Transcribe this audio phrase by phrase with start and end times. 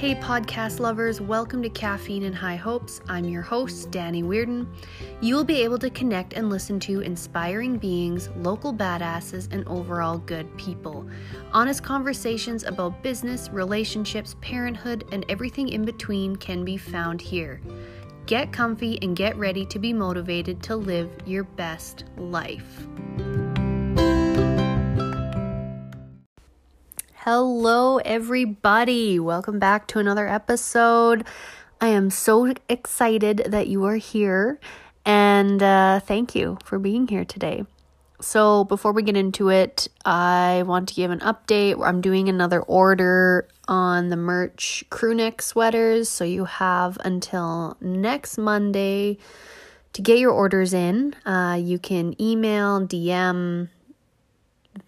[0.00, 3.02] Hey, podcast lovers, welcome to Caffeine and High Hopes.
[3.06, 4.66] I'm your host, Danny Weirden.
[5.20, 10.16] You will be able to connect and listen to inspiring beings, local badasses, and overall
[10.16, 11.06] good people.
[11.52, 17.60] Honest conversations about business, relationships, parenthood, and everything in between can be found here.
[18.24, 22.86] Get comfy and get ready to be motivated to live your best life.
[27.24, 29.20] Hello, everybody.
[29.20, 31.26] Welcome back to another episode.
[31.78, 34.58] I am so excited that you are here,
[35.04, 37.66] and uh, thank you for being here today.
[38.22, 41.78] So, before we get into it, I want to give an update.
[41.86, 48.38] I'm doing another order on the merch crew neck sweaters, so you have until next
[48.38, 49.18] Monday
[49.92, 51.12] to get your orders in.
[51.26, 53.68] Uh, you can email, DM,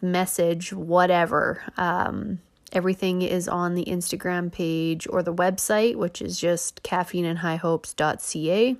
[0.00, 1.62] message, whatever.
[1.76, 2.40] Um,
[2.72, 8.76] everything is on the Instagram page or the website, which is just caffeineandhighhopes.ca.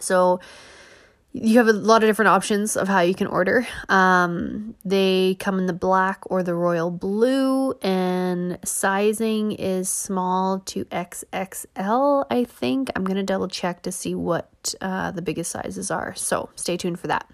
[0.00, 0.40] So
[1.36, 3.66] you have a lot of different options of how you can order.
[3.88, 10.84] Um, they come in the black or the royal blue, and sizing is small to
[10.86, 12.90] XXL, I think.
[12.94, 16.14] I'm going to double check to see what uh, the biggest sizes are.
[16.14, 17.28] So stay tuned for that.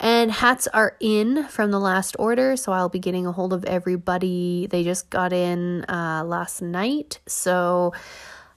[0.00, 3.64] And hats are in from the last order, so I'll be getting a hold of
[3.64, 4.66] everybody.
[4.66, 7.92] They just got in uh, last night, so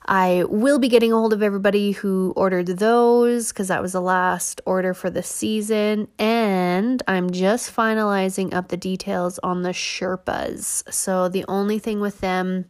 [0.07, 4.01] I will be getting a hold of everybody who ordered those because that was the
[4.01, 6.07] last order for the season.
[6.17, 10.91] And I'm just finalizing up the details on the Sherpas.
[10.93, 12.65] So the only thing with them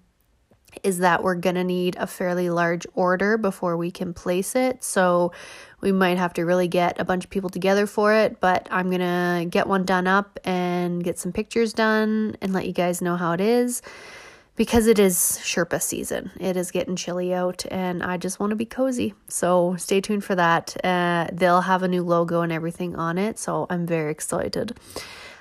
[0.84, 4.84] is that we're going to need a fairly large order before we can place it.
[4.84, 5.32] So
[5.82, 8.90] we might have to really get a bunch of people together for it, but I'm
[8.90, 13.02] going to get one done up and get some pictures done and let you guys
[13.02, 13.82] know how it is
[14.58, 16.32] because it is Sherpa season.
[16.40, 19.14] It is getting chilly out and I just want to be cozy.
[19.30, 20.76] So stay tuned for that.
[20.84, 24.78] Uh, they'll have a new logo and everything on it, so I'm very excited.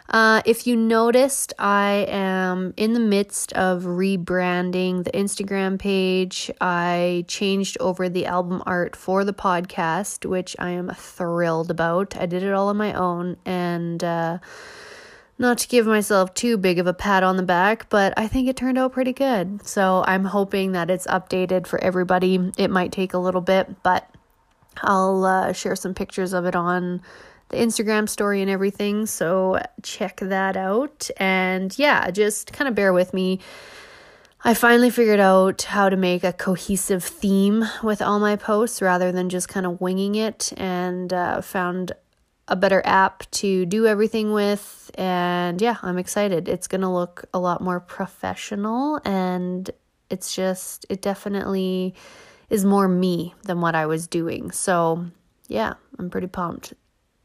[0.09, 6.51] Uh, if you noticed, I am in the midst of rebranding the Instagram page.
[6.61, 12.17] I changed over the album art for the podcast, which I am thrilled about.
[12.17, 14.39] I did it all on my own, and uh,
[15.39, 18.49] not to give myself too big of a pat on the back, but I think
[18.49, 19.67] it turned out pretty good.
[19.67, 22.53] So I'm hoping that it's updated for everybody.
[22.57, 24.09] It might take a little bit, but
[24.83, 27.03] I'll uh, share some pictures of it on
[27.49, 29.07] the Instagram story and everything.
[29.07, 31.09] So check that out.
[31.17, 33.41] And yeah, just kind of bear with me.
[34.45, 39.11] I finally figured out how to make a cohesive theme with all my posts rather
[39.11, 41.93] than just kind of winging it and uh, found
[42.49, 44.91] a better app to do everything with.
[44.95, 46.49] And yeah, I'm excited.
[46.49, 49.69] It's going to look a lot more professional and
[50.11, 51.95] it's just, it definitely
[52.49, 54.53] is more me than what I was doing.
[54.53, 55.07] So
[55.49, 56.75] yeah, I'm pretty pumped.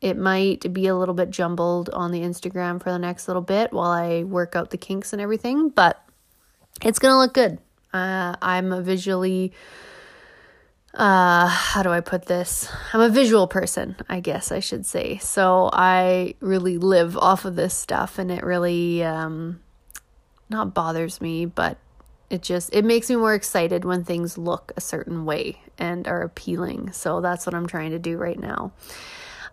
[0.01, 3.72] It might be a little bit jumbled on the Instagram for the next little bit
[3.72, 6.03] while I work out the kinks and everything, but
[6.84, 7.59] it's going to look good.
[7.94, 9.53] Uh, I'm a visually
[10.94, 12.67] uh how do i put this?
[12.94, 15.19] I'm a visual person i guess i should say.
[15.19, 19.62] So i really live off of this stuff and it really um
[20.50, 21.78] not bothers me but
[22.29, 26.22] it just it makes me more excited when things look a certain way and are
[26.22, 26.91] appealing.
[26.91, 28.73] So that's what i'm trying to do right now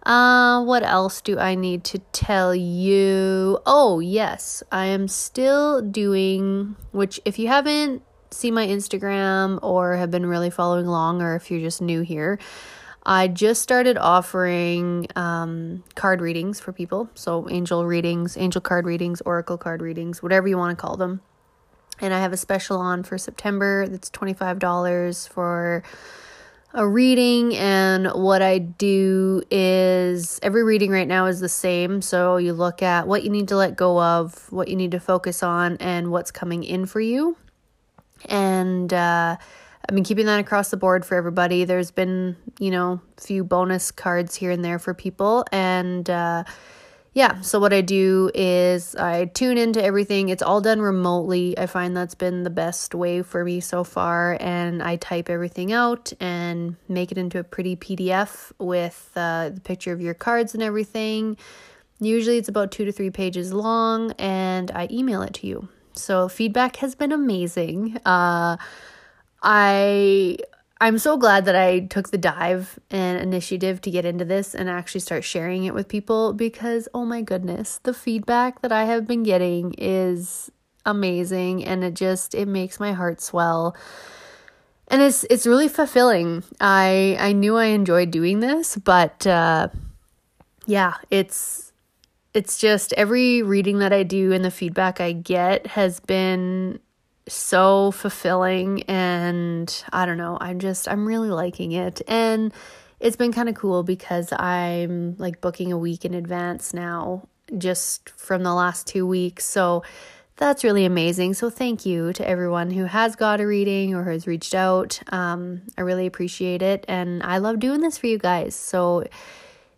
[0.04, 3.59] uh, what else do I need to tell you?
[3.66, 10.10] Oh, yes, I am still doing, which, if you haven't seen my Instagram or have
[10.10, 12.38] been really following along, or if you're just new here,
[13.04, 17.09] I just started offering um, card readings for people.
[17.15, 21.22] So, angel readings, angel card readings, oracle card readings, whatever you want to call them.
[22.00, 25.82] And I have a special on for September that's $25 for
[26.74, 32.02] a reading and what I do is every reading right now is the same.
[32.02, 35.00] So you look at what you need to let go of, what you need to
[35.00, 37.36] focus on, and what's coming in for you.
[38.26, 39.36] And uh,
[39.88, 41.65] I've been keeping that across the board for everybody.
[41.65, 45.47] There's been, you know, a few bonus cards here and there for people.
[45.50, 46.44] And uh,
[47.15, 50.28] yeah, so what I do is I tune into everything.
[50.28, 51.59] It's all done remotely.
[51.59, 54.37] I find that's been the best way for me so far.
[54.41, 59.60] And I type everything out and make it into a pretty PDF with uh, the
[59.60, 61.37] picture of your cards and everything.
[61.99, 65.69] Usually it's about two to three pages long, and I email it to you.
[65.95, 67.97] So feedback has been amazing.
[68.05, 68.57] Uh,
[69.43, 70.39] I
[70.80, 74.69] I'm so glad that I took the dive and initiative to get into this and
[74.69, 79.07] actually start sharing it with people because, oh my goodness, the feedback that I have
[79.07, 80.53] been getting is
[80.86, 83.77] amazing and it just it makes my heart swell
[84.89, 86.42] and it's it's really fulfilling.
[86.60, 89.69] I I knew I enjoyed doing this, but uh,
[90.66, 91.72] yeah, it's
[92.34, 96.81] it's just every reading that I do and the feedback I get has been
[97.28, 102.03] so fulfilling and I don't know, I'm just I'm really liking it.
[102.09, 102.53] And
[103.01, 108.10] it's been kind of cool because I'm like booking a week in advance now just
[108.10, 109.45] from the last 2 weeks.
[109.45, 109.83] So
[110.39, 111.34] that's really amazing.
[111.34, 115.01] So, thank you to everyone who has got a reading or has reached out.
[115.13, 116.84] Um, I really appreciate it.
[116.89, 118.54] And I love doing this for you guys.
[118.54, 119.04] So,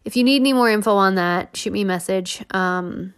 [0.04, 2.44] if you need any more info on that, shoot me a message.
[2.50, 3.14] Um,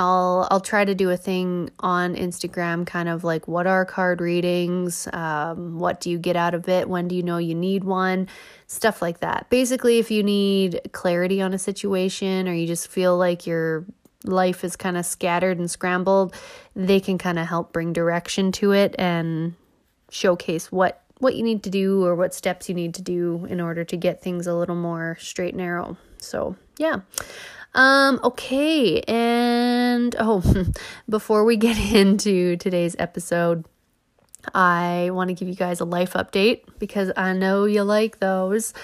[0.00, 4.22] I'll I'll try to do a thing on Instagram, kind of like what are card
[4.22, 7.84] readings, um, what do you get out of it, when do you know you need
[7.84, 8.26] one,
[8.66, 9.50] stuff like that.
[9.50, 13.84] Basically, if you need clarity on a situation or you just feel like you're
[14.24, 16.34] life is kind of scattered and scrambled,
[16.74, 19.54] they can kind of help bring direction to it and
[20.08, 23.60] showcase what what you need to do or what steps you need to do in
[23.60, 25.98] order to get things a little more straight and narrow.
[26.16, 27.00] So, yeah.
[27.74, 30.42] Um okay, and oh,
[31.08, 33.64] before we get into today's episode,
[34.54, 38.74] I want to give you guys a life update because I know you like those.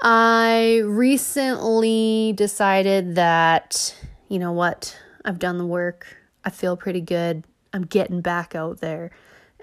[0.00, 3.94] I recently decided that
[4.28, 4.96] you know what?
[5.24, 6.16] I've done the work.
[6.44, 7.44] I feel pretty good.
[7.72, 9.10] I'm getting back out there.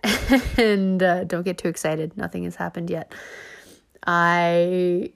[0.57, 2.15] and uh, don't get too excited.
[2.17, 3.13] Nothing has happened yet.
[4.05, 5.13] I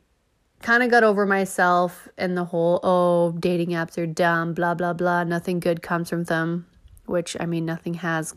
[0.62, 4.94] kind of got over myself and the whole, oh, dating apps are dumb, blah, blah,
[4.94, 5.24] blah.
[5.24, 6.68] Nothing good comes from them,
[7.06, 8.36] which I mean, nothing has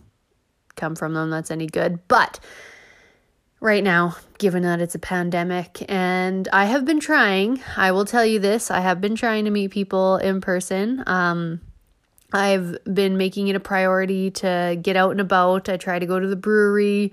[0.77, 2.07] come from them that's any good.
[2.09, 2.41] But
[3.61, 5.85] right now, given that it's a pandemic.
[5.89, 9.51] And I have been trying, I will tell you this, I have been trying to
[9.51, 11.03] meet people in person.
[11.07, 11.61] Um,
[12.33, 15.69] I've been making it a priority to get out and about.
[15.69, 17.13] I try to go to the brewery,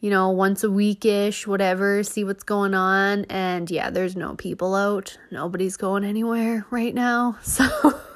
[0.00, 3.24] you know, once a weekish, whatever, see what's going on.
[3.30, 5.16] And yeah, there's no people out.
[5.30, 7.38] Nobody's going anywhere right now.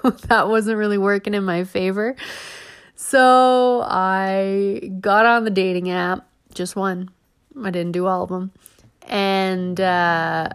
[0.03, 2.17] So that wasn't really working in my favor.
[2.95, 7.11] So I got on the dating app, just one
[7.63, 8.53] I didn't do all of them.
[9.09, 10.49] And uh,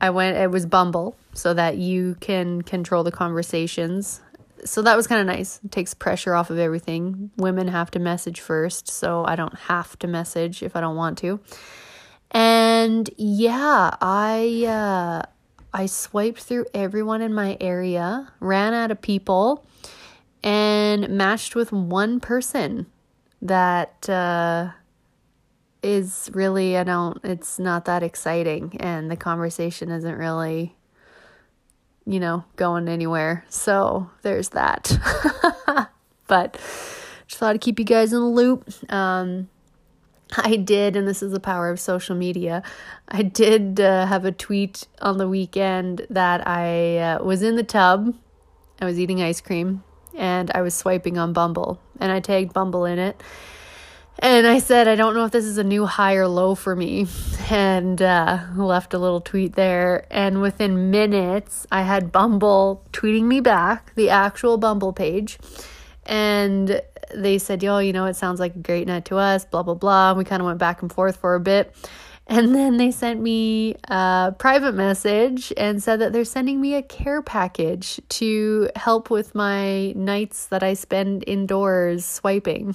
[0.00, 4.20] I went, it was Bumble, so that you can control the conversations.
[4.64, 5.60] So that was kind of nice.
[5.64, 7.30] It takes pressure off of everything.
[7.36, 11.18] Women have to message first, so I don't have to message if I don't want
[11.18, 11.40] to.
[12.30, 15.22] And yeah, I uh,
[15.72, 19.64] I swiped through everyone in my area, ran out of people,
[20.42, 22.86] and matched with one person
[23.40, 24.70] that uh,
[25.82, 30.74] is really I don't it's not that exciting and the conversation isn't really
[32.08, 33.44] you know going anywhere.
[33.48, 34.90] So there's that.
[36.26, 36.54] but
[37.26, 38.68] just thought I'd keep you guys in the loop.
[38.90, 39.48] Um
[40.36, 42.62] I did, and this is the power of social media.
[43.08, 47.62] I did uh, have a tweet on the weekend that I uh, was in the
[47.62, 48.14] tub.
[48.78, 49.82] I was eating ice cream
[50.14, 53.22] and I was swiping on Bumble, and I tagged Bumble in it
[54.20, 56.74] and I said, I don't know if this is a new high or low for
[56.74, 57.06] me,
[57.50, 60.06] and uh, left a little tweet there.
[60.10, 65.38] And within minutes, I had Bumble tweeting me back, the actual Bumble page.
[66.04, 66.82] And
[67.14, 69.74] they said, Yo, you know, it sounds like a great night to us, blah, blah,
[69.74, 70.10] blah.
[70.10, 71.74] And we kind of went back and forth for a bit.
[72.28, 76.82] And then they sent me a private message and said that they're sending me a
[76.82, 82.74] care package to help with my nights that I spend indoors swiping.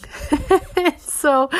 [0.97, 1.51] so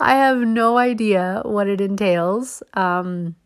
[0.00, 2.64] I have no idea what it entails.
[2.74, 3.36] Um,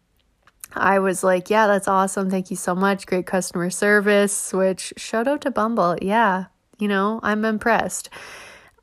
[0.75, 2.31] I was like, yeah, that's awesome.
[2.31, 3.07] Thank you so much.
[3.07, 5.99] Great customer service, which shout out to Bumble.
[6.01, 6.47] Yeah,
[6.79, 8.09] you know, I'm impressed.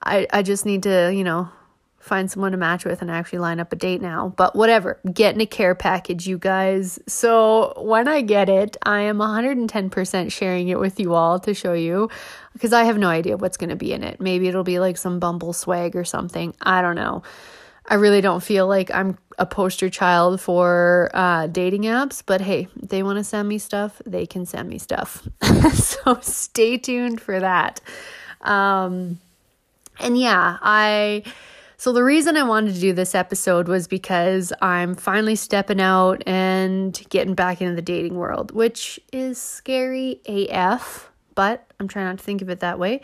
[0.03, 1.49] I, I just need to, you know,
[1.99, 4.33] find someone to match with and actually line up a date now.
[4.35, 6.99] But whatever, getting a care package, you guys.
[7.07, 11.73] So when I get it, I am 110% sharing it with you all to show
[11.73, 12.09] you
[12.53, 14.19] because I have no idea what's going to be in it.
[14.19, 16.53] Maybe it'll be like some Bumble swag or something.
[16.61, 17.23] I don't know.
[17.85, 22.67] I really don't feel like I'm a poster child for uh, dating apps, but hey,
[22.75, 25.27] they want to send me stuff, they can send me stuff.
[25.73, 27.81] so stay tuned for that.
[28.41, 29.19] Um,
[29.99, 31.23] and yeah, I
[31.79, 36.21] so, the reason I wanted to do this episode was because I'm finally stepping out
[36.27, 42.17] and getting back into the dating world, which is scary AF, but I'm trying not
[42.17, 42.99] to think of it that way.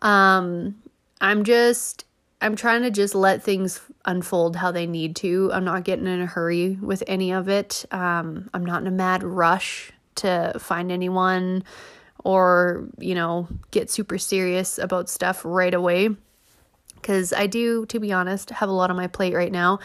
[0.00, 0.76] Um,
[1.20, 2.04] I'm just,
[2.40, 5.50] I'm trying to just let things unfold how they need to.
[5.52, 7.84] I'm not getting in a hurry with any of it.
[7.90, 11.64] Um, I'm not in a mad rush to find anyone
[12.22, 16.10] or, you know, get super serious about stuff right away.
[17.00, 19.78] Because I do, to be honest, have a lot on my plate right now.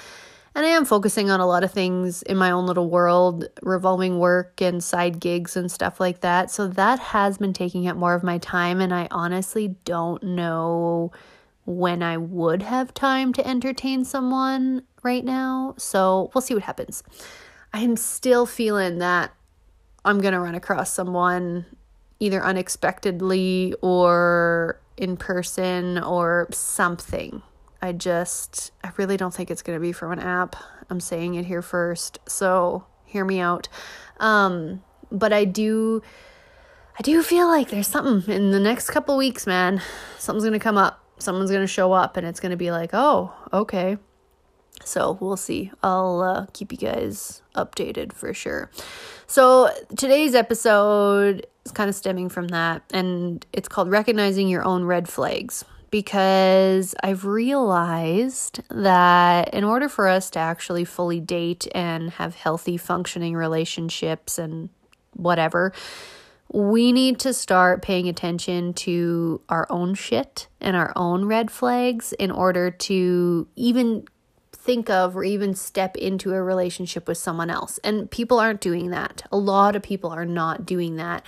[0.54, 4.20] And I am focusing on a lot of things in my own little world, revolving
[4.20, 6.50] work and side gigs and stuff like that.
[6.50, 8.80] So that has been taking up more of my time.
[8.80, 11.12] And I honestly don't know
[11.66, 15.74] when I would have time to entertain someone right now.
[15.78, 17.04] So we'll see what happens.
[17.74, 19.34] I'm still feeling that
[20.06, 21.66] I'm going to run across someone
[22.20, 27.42] either unexpectedly or in person or something.
[27.82, 30.56] I just, I really don't think it's going to be from an app.
[30.90, 32.20] I'm saying it here first.
[32.28, 33.68] So hear me out.
[34.20, 36.02] Um, but I do,
[36.98, 39.82] I do feel like there's something in the next couple weeks, man.
[40.18, 41.04] Something's going to come up.
[41.18, 43.98] Someone's going to show up and it's going to be like, oh, okay.
[44.84, 45.72] So we'll see.
[45.82, 48.70] I'll uh, keep you guys updated for sure.
[49.28, 54.86] So today's episode is kind of stemming from that, and it's called Recognizing Your Own
[54.86, 55.66] Red Flags.
[55.92, 62.76] Because I've realized that in order for us to actually fully date and have healthy,
[62.76, 64.70] functioning relationships and
[65.14, 65.72] whatever,
[66.52, 72.14] we need to start paying attention to our own shit and our own red flags
[72.14, 74.06] in order to even
[74.66, 77.78] think of or even step into a relationship with someone else.
[77.84, 79.24] And people aren't doing that.
[79.32, 81.24] A lot of people are not doing that.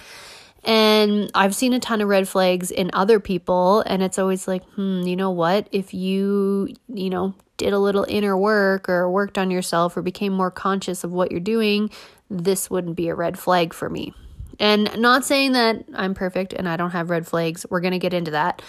[0.64, 4.66] And I've seen a ton of red flags in other people, and it's always like,
[4.72, 5.70] hmm, you know what?
[5.72, 10.34] If you, you know, did a little inner work or worked on yourself or became
[10.34, 11.90] more conscious of what you're doing,
[12.30, 14.14] this wouldn't be a red flag for me.
[14.60, 17.66] And not saying that I'm perfect and I don't have red flags.
[17.70, 18.62] We're going to get into that.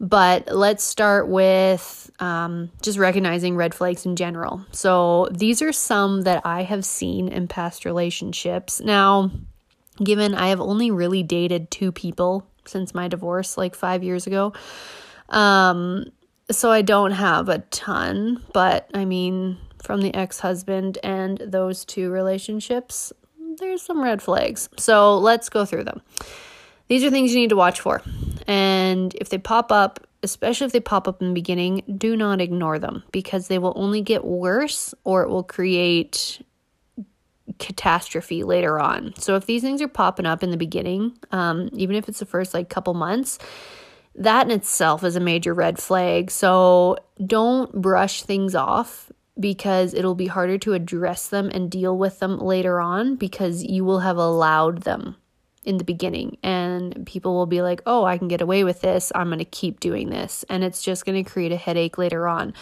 [0.00, 4.64] But let's start with um, just recognizing red flags in general.
[4.72, 8.80] So these are some that I have seen in past relationships.
[8.80, 9.30] Now,
[10.02, 14.54] given I have only really dated two people since my divorce like five years ago.
[15.28, 16.06] Um,
[16.50, 21.84] so I don't have a ton, but I mean, from the ex husband and those
[21.84, 23.12] two relationships,
[23.58, 24.68] there's some red flags.
[24.78, 26.00] So let's go through them.
[26.90, 28.02] These are things you need to watch for.
[28.48, 32.40] And if they pop up, especially if they pop up in the beginning, do not
[32.40, 36.44] ignore them because they will only get worse or it will create
[37.60, 39.14] catastrophe later on.
[39.18, 42.26] So if these things are popping up in the beginning, um, even if it's the
[42.26, 43.38] first like couple months,
[44.16, 46.28] that in itself is a major red flag.
[46.32, 52.18] So don't brush things off because it'll be harder to address them and deal with
[52.18, 55.14] them later on because you will have allowed them
[55.64, 59.12] in the beginning and people will be like, "Oh, I can get away with this.
[59.14, 62.26] I'm going to keep doing this." And it's just going to create a headache later
[62.26, 62.54] on.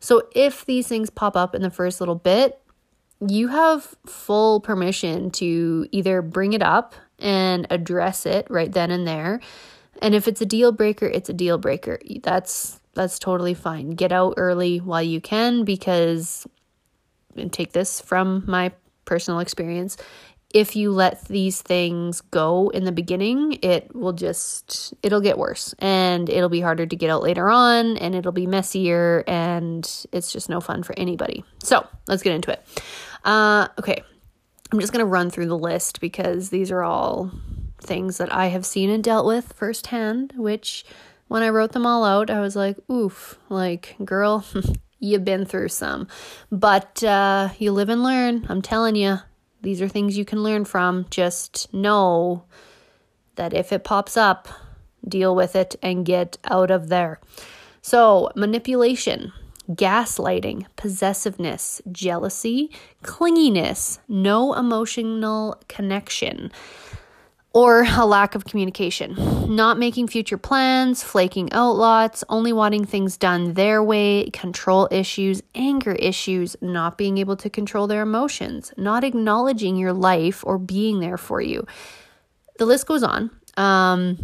[0.00, 2.60] So if these things pop up in the first little bit,
[3.26, 9.06] you have full permission to either bring it up and address it right then and
[9.06, 9.40] there.
[10.02, 11.98] And if it's a deal breaker, it's a deal breaker.
[12.22, 13.90] That's that's totally fine.
[13.90, 16.46] Get out early while you can because
[17.36, 18.72] and take this from my
[19.04, 19.96] personal experience
[20.54, 25.74] if you let these things go in the beginning, it will just it'll get worse
[25.78, 30.32] and it'll be harder to get out later on and it'll be messier and it's
[30.32, 31.44] just no fun for anybody.
[31.62, 32.64] So, let's get into it.
[33.24, 34.02] Uh okay.
[34.72, 37.30] I'm just going to run through the list because these are all
[37.80, 40.84] things that I have seen and dealt with firsthand, which
[41.28, 44.44] when I wrote them all out, I was like, oof, like, girl,
[44.98, 46.08] you've been through some.
[46.50, 48.46] But uh, you live and learn.
[48.48, 49.18] I'm telling you,
[49.66, 51.06] these are things you can learn from.
[51.10, 52.44] Just know
[53.34, 54.46] that if it pops up,
[55.08, 57.18] deal with it and get out of there.
[57.82, 59.32] So, manipulation,
[59.68, 62.70] gaslighting, possessiveness, jealousy,
[63.02, 66.52] clinginess, no emotional connection
[67.56, 69.16] or a lack of communication,
[69.48, 75.42] not making future plans, flaking out lots, only wanting things done their way, control issues,
[75.54, 81.00] anger issues, not being able to control their emotions, not acknowledging your life or being
[81.00, 81.66] there for you.
[82.58, 83.30] The list goes on.
[83.56, 84.18] Um,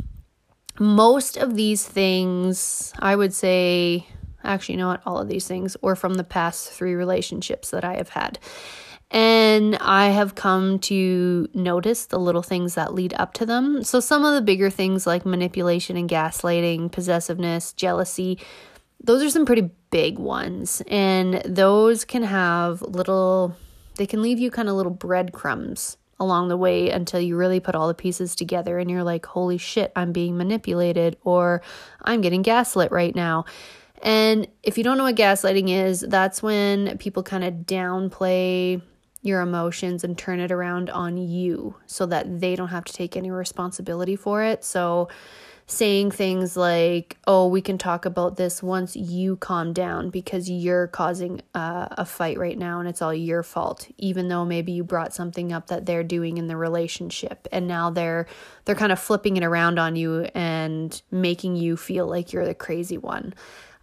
[0.78, 4.06] most of these things, I would say,
[4.44, 5.00] actually, you know what?
[5.06, 8.38] All of these things were from the past three relationships that I have had.
[9.12, 13.84] And I have come to notice the little things that lead up to them.
[13.84, 18.38] So, some of the bigger things like manipulation and gaslighting, possessiveness, jealousy,
[19.04, 20.82] those are some pretty big ones.
[20.88, 23.54] And those can have little,
[23.96, 27.74] they can leave you kind of little breadcrumbs along the way until you really put
[27.74, 31.60] all the pieces together and you're like, holy shit, I'm being manipulated or
[32.00, 33.44] I'm getting gaslit right now.
[34.02, 38.80] And if you don't know what gaslighting is, that's when people kind of downplay
[39.22, 43.16] your emotions and turn it around on you so that they don't have to take
[43.16, 44.64] any responsibility for it.
[44.64, 45.08] So,
[45.66, 50.88] saying things like, oh, we can talk about this once you calm down because you're
[50.88, 54.84] causing uh, a fight right now and it's all your fault, even though maybe you
[54.84, 58.26] brought something up that they're doing in the relationship and now they're
[58.64, 62.54] they're kind of flipping it around on you and making you feel like you're the
[62.54, 63.32] crazy one.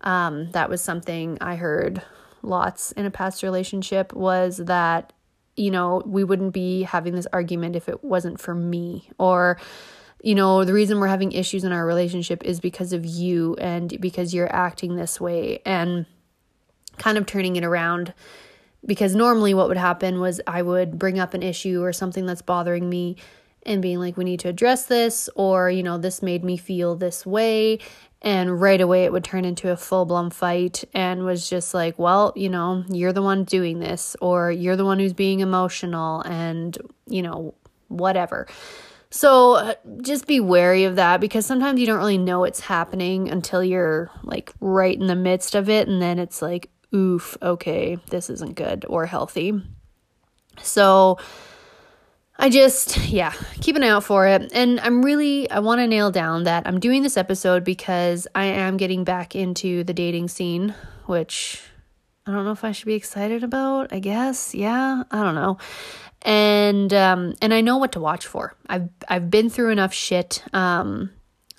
[0.02, 2.04] Um, that was something I heard
[2.42, 5.14] lots in a past relationship was that
[5.60, 9.60] you know we wouldn't be having this argument if it wasn't for me or
[10.22, 14.00] you know, the reason we're having issues in our relationship is because of you and
[14.02, 16.06] because you're acting this way and
[16.98, 18.14] kind of turning it around.
[18.86, 22.42] Because normally, what would happen was I would bring up an issue or something that's
[22.42, 23.18] bothering me
[23.64, 26.96] and being like, we need to address this, or, you know, this made me feel
[26.96, 27.80] this way.
[28.22, 31.98] And right away, it would turn into a full blown fight and was just like,
[31.98, 36.22] well, you know, you're the one doing this, or you're the one who's being emotional,
[36.24, 37.54] and, you know,
[37.88, 38.46] whatever.
[39.10, 43.30] So uh, just be wary of that because sometimes you don't really know it's happening
[43.30, 45.88] until you're like right in the midst of it.
[45.88, 49.54] And then it's like, oof, okay, this isn't good or healthy.
[50.62, 51.18] So
[52.40, 54.52] I just, yeah, keep an eye out for it.
[54.54, 58.46] And I'm really, I want to nail down that I'm doing this episode because I
[58.46, 60.74] am getting back into the dating scene,
[61.06, 61.62] which
[62.26, 63.92] I don't know if I should be excited about.
[63.92, 65.58] I guess, yeah, I don't know
[66.22, 68.56] and um, and I know what to watch for.
[68.68, 70.44] I've I've been through enough shit.
[70.54, 71.12] Um,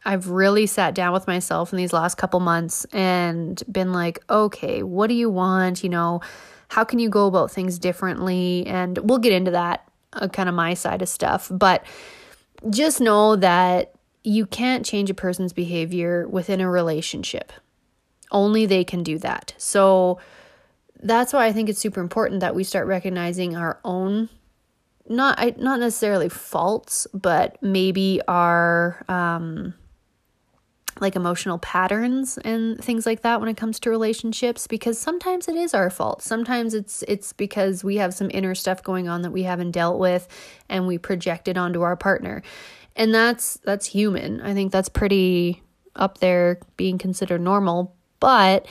[0.04, 4.82] I've really sat down with myself in these last couple months and been like, okay,
[4.82, 5.82] what do you want?
[5.82, 6.20] You know,
[6.68, 8.66] how can you go about things differently?
[8.66, 11.84] And we'll get into that uh, kind of my side of stuff, but
[12.68, 17.52] just know that you can't change a person's behavior within a relationship.
[18.30, 19.54] Only they can do that.
[19.56, 20.20] So
[21.02, 24.28] that's why I think it's super important that we start recognizing our own
[25.08, 29.74] not not necessarily faults, but maybe our um,
[31.00, 35.56] like emotional patterns and things like that when it comes to relationships because sometimes it
[35.56, 36.22] is our fault.
[36.22, 39.98] Sometimes it's it's because we have some inner stuff going on that we haven't dealt
[39.98, 40.28] with
[40.68, 42.42] and we project it onto our partner.
[42.96, 44.40] And that's that's human.
[44.40, 45.62] I think that's pretty
[45.96, 48.66] up there being considered normal, but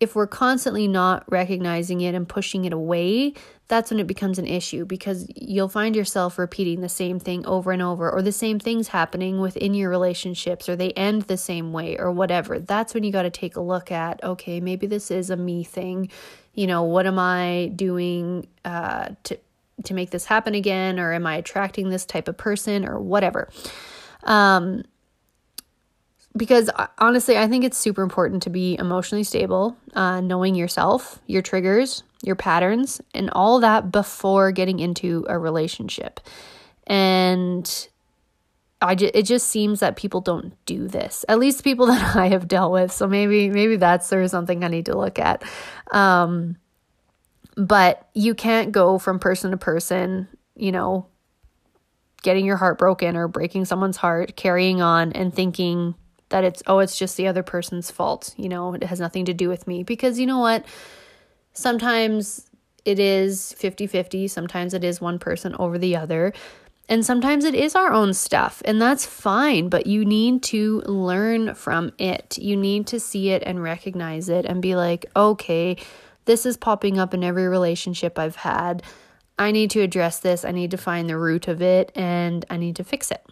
[0.00, 3.34] if we're constantly not recognizing it and pushing it away,
[3.68, 7.72] that's when it becomes an issue because you'll find yourself repeating the same thing over
[7.72, 11.72] and over, or the same things happening within your relationships, or they end the same
[11.72, 12.58] way, or whatever.
[12.58, 15.64] That's when you got to take a look at okay, maybe this is a me
[15.64, 16.10] thing.
[16.54, 19.38] You know, what am I doing uh, to
[19.84, 23.48] to make this happen again, or am I attracting this type of person, or whatever.
[24.24, 24.82] Um,
[26.38, 31.20] because uh, honestly, I think it's super important to be emotionally stable, uh, knowing yourself,
[31.26, 36.20] your triggers, your patterns, and all that before getting into a relationship.
[36.86, 37.88] And
[38.80, 41.24] I just, it just seems that people don't do this.
[41.28, 42.92] At least people that I have dealt with.
[42.92, 45.42] So maybe maybe that's there's something I need to look at.
[45.90, 46.56] Um,
[47.56, 51.06] but you can't go from person to person, you know,
[52.22, 55.94] getting your heart broken or breaking someone's heart, carrying on and thinking
[56.30, 59.34] that it's oh it's just the other person's fault you know it has nothing to
[59.34, 59.82] do with me.
[59.82, 60.64] Because you know what?
[61.52, 62.48] Sometimes
[62.84, 66.32] it is 50-50 sometimes it is one person over the other
[66.88, 71.54] and sometimes it is our own stuff and that's fine but you need to learn
[71.54, 72.38] from it.
[72.38, 75.76] You need to see it and recognize it and be like okay
[76.24, 78.82] this is popping up in every relationship i've had.
[79.40, 80.44] I need to address this.
[80.44, 83.24] I need to find the root of it and i need to fix it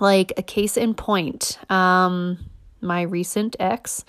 [0.00, 2.38] like a case in point, um,
[2.80, 4.04] my recent ex.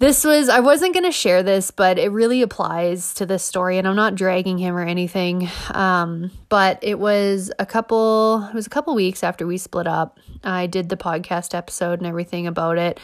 [0.00, 3.78] This was, I wasn't going to share this, but it really applies to this story,
[3.78, 5.48] and I'm not dragging him or anything.
[5.72, 10.18] Um, but it was a couple, it was a couple weeks after we split up.
[10.44, 13.00] I did the podcast episode and everything about it.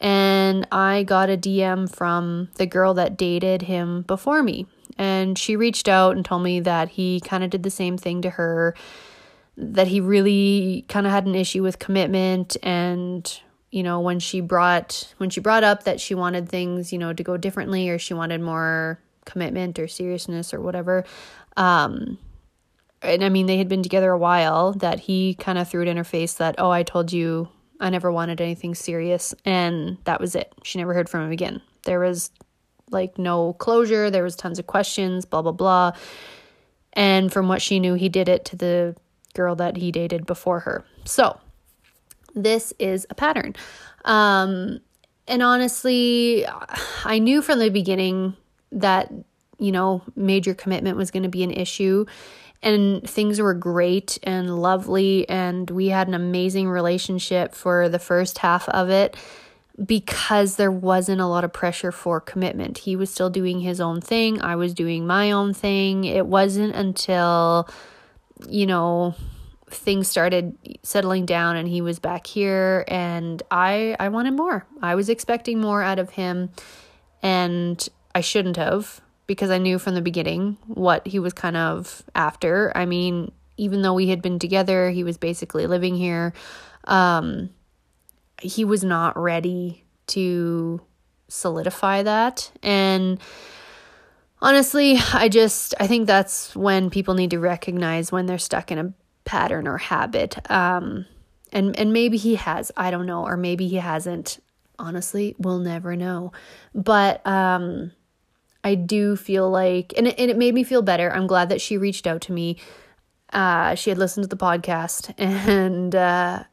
[0.00, 4.66] And I got a DM from the girl that dated him before me.
[4.98, 8.20] And she reached out and told me that he kind of did the same thing
[8.22, 8.74] to her
[9.56, 14.40] that he really kind of had an issue with commitment and you know when she
[14.40, 17.98] brought when she brought up that she wanted things you know to go differently or
[17.98, 21.04] she wanted more commitment or seriousness or whatever
[21.56, 22.18] um
[23.02, 25.88] and i mean they had been together a while that he kind of threw it
[25.88, 27.48] in her face that oh i told you
[27.80, 30.52] i never wanted anything serious and that was it.
[30.62, 31.60] She never heard from him again.
[31.84, 32.30] There was
[32.90, 35.92] like no closure there was tons of questions blah blah blah
[36.92, 38.94] and from what she knew he did it to the
[39.34, 40.84] girl that he dated before her.
[41.04, 41.38] So,
[42.34, 43.54] this is a pattern.
[44.04, 44.80] Um,
[45.28, 46.46] and honestly,
[47.04, 48.36] I knew from the beginning
[48.72, 49.12] that,
[49.58, 52.06] you know, major commitment was going to be an issue.
[52.64, 58.38] and things were great and lovely and we had an amazing relationship for the first
[58.38, 59.16] half of it
[59.84, 62.78] because there wasn't a lot of pressure for commitment.
[62.78, 66.04] He was still doing his own thing, I was doing my own thing.
[66.04, 67.68] It wasn't until
[68.48, 69.14] you know
[69.70, 74.66] things started settling down and he was back here and I I wanted more.
[74.80, 76.50] I was expecting more out of him
[77.22, 82.02] and I shouldn't have because I knew from the beginning what he was kind of
[82.14, 82.72] after.
[82.76, 86.32] I mean, even though we had been together, he was basically living here.
[86.84, 87.50] Um,
[88.40, 90.80] he was not ready to
[91.28, 92.50] solidify that.
[92.62, 93.20] And
[94.42, 98.78] honestly, I just, I think that's when people need to recognize when they're stuck in
[98.78, 98.92] a
[99.24, 100.50] pattern or habit.
[100.50, 101.06] Um,
[101.52, 104.42] and, and maybe he has, I don't know, or maybe he hasn't.
[104.78, 106.32] Honestly, we'll never know.
[106.74, 107.92] But, um,
[108.64, 111.12] I do feel like, and it, and it made me feel better.
[111.12, 112.58] I'm glad that she reached out to me.
[113.32, 116.44] Uh, she had listened to the podcast, and uh,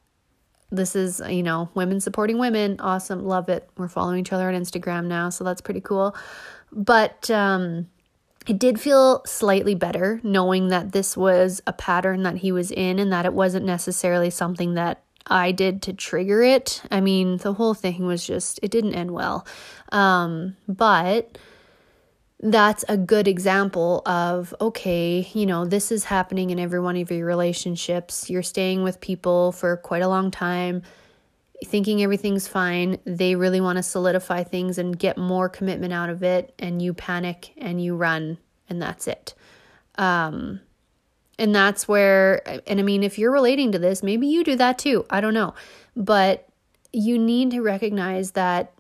[0.72, 2.78] this is, you know, women supporting women.
[2.80, 3.26] Awesome.
[3.26, 3.70] Love it.
[3.78, 6.16] We're following each other on Instagram now, so that's pretty cool.
[6.72, 7.88] But um,
[8.48, 13.00] it did feel slightly better knowing that this was a pattern that he was in
[13.00, 16.82] and that it wasn't necessarily something that I did to trigger it.
[16.90, 19.46] I mean, the whole thing was just, it didn't end well.
[19.92, 21.38] Um, but
[22.42, 27.12] that's a good example of okay, you know, this is happening in every one of
[27.12, 28.30] your relationships.
[28.30, 30.84] You're staying with people for quite a long time,
[31.66, 32.98] thinking everything's fine.
[33.06, 36.94] They really want to solidify things and get more commitment out of it, and you
[36.94, 38.38] panic and you run,
[38.70, 39.34] and that's it.
[39.96, 40.62] Um,
[41.38, 44.78] and that's where, and I mean, if you're relating to this, maybe you do that
[44.78, 45.06] too.
[45.10, 45.56] I don't know.
[45.96, 46.48] But
[46.94, 48.74] you need to recognize that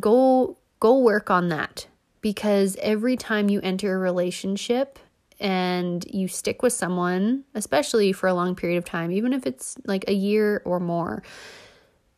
[0.00, 1.86] go go work on that
[2.22, 4.98] because every time you enter a relationship
[5.38, 9.76] and you stick with someone, especially for a long period of time, even if it's
[9.84, 11.22] like a year or more,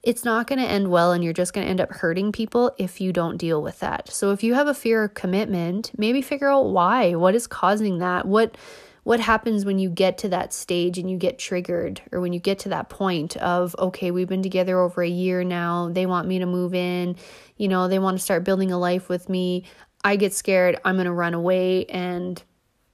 [0.03, 2.73] it's not going to end well and you're just going to end up hurting people
[2.79, 4.11] if you don't deal with that.
[4.11, 7.15] So if you have a fear of commitment, maybe figure out why.
[7.15, 8.27] What is causing that?
[8.27, 8.57] What
[9.05, 12.41] what happens when you get to that stage and you get triggered or when you
[12.41, 15.91] get to that point of okay, we've been together over a year now.
[15.91, 17.17] They want me to move in,
[17.57, 19.65] you know, they want to start building a life with me.
[20.05, 22.41] I get scared, I'm going to run away, and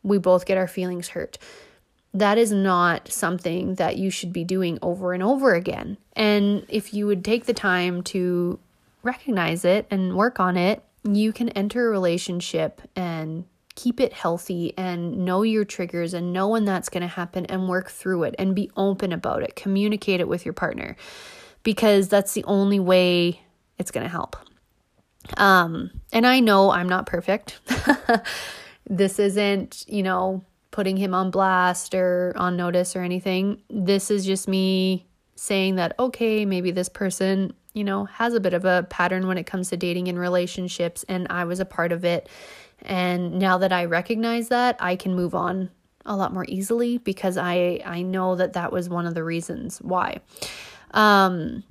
[0.02, 1.38] we both get our feelings hurt.
[2.14, 5.98] That is not something that you should be doing over and over again.
[6.14, 8.58] And if you would take the time to
[9.02, 13.44] recognize it and work on it, you can enter a relationship and
[13.74, 17.68] keep it healthy and know your triggers and know when that's going to happen and
[17.68, 19.56] work through it and be open about it.
[19.56, 20.96] Communicate it with your partner
[21.62, 23.40] because that's the only way
[23.78, 24.36] it's going to help.
[25.36, 27.60] Um, and I know I'm not perfect.
[28.90, 33.60] this isn't, you know, putting him on blast or on notice or anything.
[33.68, 38.54] This is just me saying that, okay, maybe this person, you know, has a bit
[38.54, 41.92] of a pattern when it comes to dating and relationships, and I was a part
[41.92, 42.28] of it.
[42.82, 45.70] And now that I recognize that, I can move on
[46.06, 49.78] a lot more easily because I I know that that was one of the reasons
[49.78, 50.20] why.
[50.92, 51.62] Um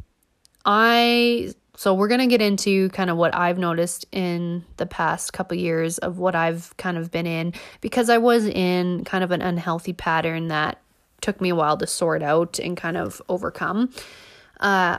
[0.65, 5.31] I so we're going to get into kind of what I've noticed in the past
[5.31, 9.31] couple years of what I've kind of been in because I was in kind of
[9.31, 10.81] an unhealthy pattern that
[11.21, 13.93] took me a while to sort out and kind of overcome.
[14.59, 14.97] Uh,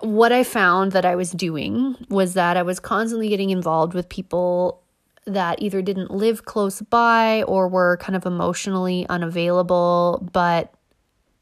[0.00, 4.10] what I found that I was doing was that I was constantly getting involved with
[4.10, 4.82] people
[5.24, 10.74] that either didn't live close by or were kind of emotionally unavailable, but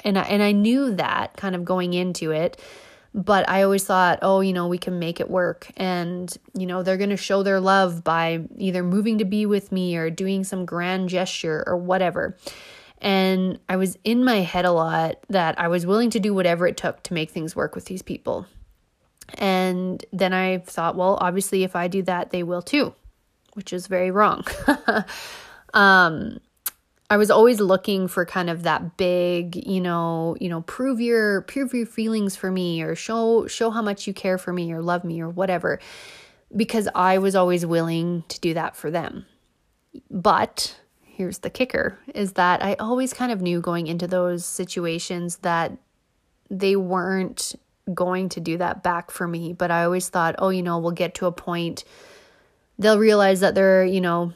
[0.04, 2.62] and I, and I knew that kind of going into it
[3.12, 5.70] but I always thought, oh, you know, we can make it work.
[5.76, 9.72] And, you know, they're going to show their love by either moving to be with
[9.72, 12.36] me or doing some grand gesture or whatever.
[12.98, 16.66] And I was in my head a lot that I was willing to do whatever
[16.66, 18.46] it took to make things work with these people.
[19.34, 22.94] And then I thought, well, obviously, if I do that, they will too,
[23.54, 24.44] which is very wrong.
[25.74, 26.38] um,
[27.10, 31.42] I was always looking for kind of that big, you know, you know, prove your
[31.42, 34.80] prove your feelings for me or show show how much you care for me or
[34.80, 35.80] love me or whatever
[36.56, 39.26] because I was always willing to do that for them.
[40.08, 45.38] But here's the kicker is that I always kind of knew going into those situations
[45.38, 45.72] that
[46.48, 47.56] they weren't
[47.92, 50.92] going to do that back for me, but I always thought, "Oh, you know, we'll
[50.92, 51.84] get to a point
[52.80, 54.32] they'll realize that they're, you know,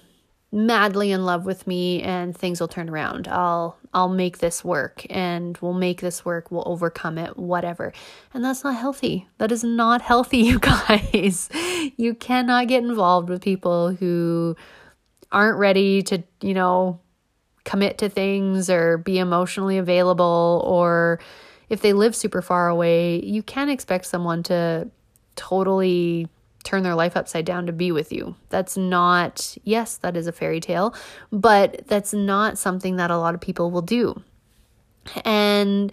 [0.54, 3.26] madly in love with me and things will turn around.
[3.26, 6.50] I'll I'll make this work and we'll make this work.
[6.50, 7.92] We'll overcome it, whatever.
[8.32, 9.26] And that's not healthy.
[9.38, 11.50] That is not healthy, you guys.
[11.96, 14.56] you cannot get involved with people who
[15.32, 17.00] aren't ready to, you know,
[17.64, 21.18] commit to things or be emotionally available or
[21.68, 24.88] if they live super far away, you can't expect someone to
[25.34, 26.28] totally
[26.64, 28.34] turn their life upside down to be with you.
[28.48, 30.94] That's not, yes, that is a fairy tale,
[31.30, 34.20] but that's not something that a lot of people will do.
[35.24, 35.92] And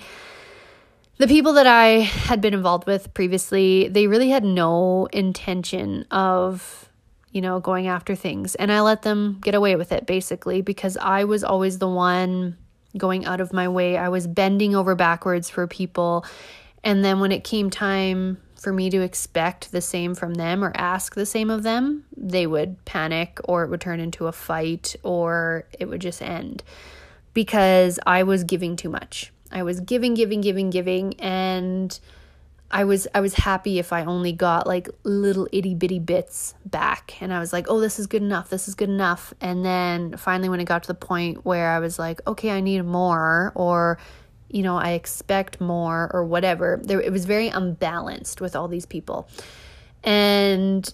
[1.18, 6.90] the people that I had been involved with previously, they really had no intention of,
[7.32, 8.56] you know, going after things.
[8.56, 12.58] And I let them get away with it basically because I was always the one
[12.98, 13.98] going out of my way.
[13.98, 16.26] I was bending over backwards for people.
[16.84, 20.72] And then when it came time for me to expect the same from them or
[20.76, 24.96] ask the same of them, they would panic or it would turn into a fight
[25.02, 26.62] or it would just end
[27.34, 29.34] because I was giving too much.
[29.52, 32.00] I was giving, giving, giving, giving, and
[32.70, 37.20] I was I was happy if I only got like little itty bitty bits back,
[37.20, 39.34] and I was like, oh, this is good enough, this is good enough.
[39.42, 42.62] And then finally, when it got to the point where I was like, okay, I
[42.62, 43.98] need more, or
[44.54, 46.80] you know, I expect more, or whatever.
[46.84, 49.28] There, it was very unbalanced with all these people,
[50.04, 50.92] and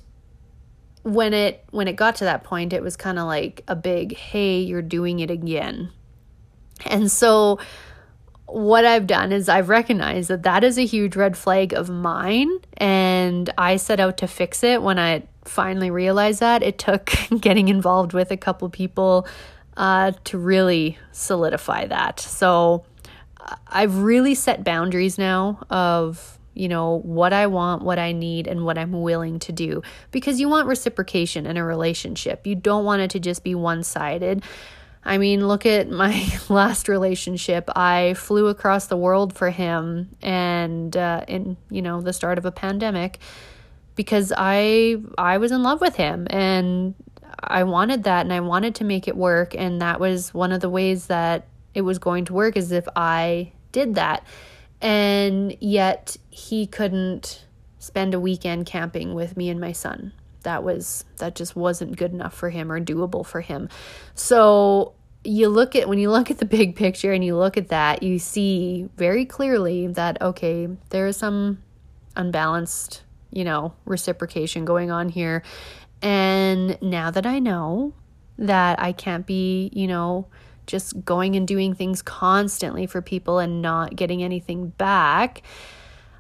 [1.03, 4.15] when it when it got to that point, it was kind of like a big,
[4.15, 5.91] hey, you're doing it again,
[6.85, 7.59] and so
[8.47, 12.49] what I've done is I've recognized that that is a huge red flag of mine,
[12.77, 16.63] and I set out to fix it when I finally realized that.
[16.63, 19.27] It took getting involved with a couple people
[19.75, 22.19] uh, to really solidify that.
[22.19, 22.85] So
[23.67, 28.65] I've really set boundaries now of you know what I want, what I need, and
[28.65, 32.47] what I'm willing to do because you want reciprocation in a relationship.
[32.47, 34.43] You don't want it to just be one sided.
[35.07, 37.69] I mean, look at my last relationship.
[37.75, 42.45] I flew across the world for him and uh, in, you know, the start of
[42.45, 43.19] a pandemic
[43.95, 46.95] because I I was in love with him and
[47.39, 50.59] I wanted that and I wanted to make it work and that was one of
[50.59, 54.25] the ways that it was going to work is if I did that.
[54.81, 57.45] And yet he couldn't
[57.77, 60.11] spend a weekend camping with me and my son
[60.41, 63.69] that was that just wasn't good enough for him or doable for him.
[64.15, 67.67] So you look at when you look at the big picture and you look at
[67.67, 71.61] that, you see very clearly that okay, there is some
[72.15, 75.43] unbalanced, you know, reciprocation going on here.
[76.01, 77.93] And now that I know
[78.39, 80.27] that I can't be, you know,
[80.67, 85.41] just going and doing things constantly for people and not getting anything back,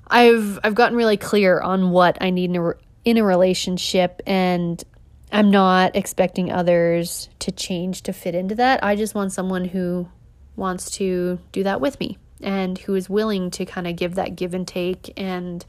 [0.07, 2.73] I've I've gotten really clear on what I need in a,
[3.05, 4.83] in a relationship and
[5.31, 8.83] I'm not expecting others to change to fit into that.
[8.83, 10.07] I just want someone who
[10.55, 14.35] wants to do that with me and who is willing to kind of give that
[14.35, 15.65] give and take and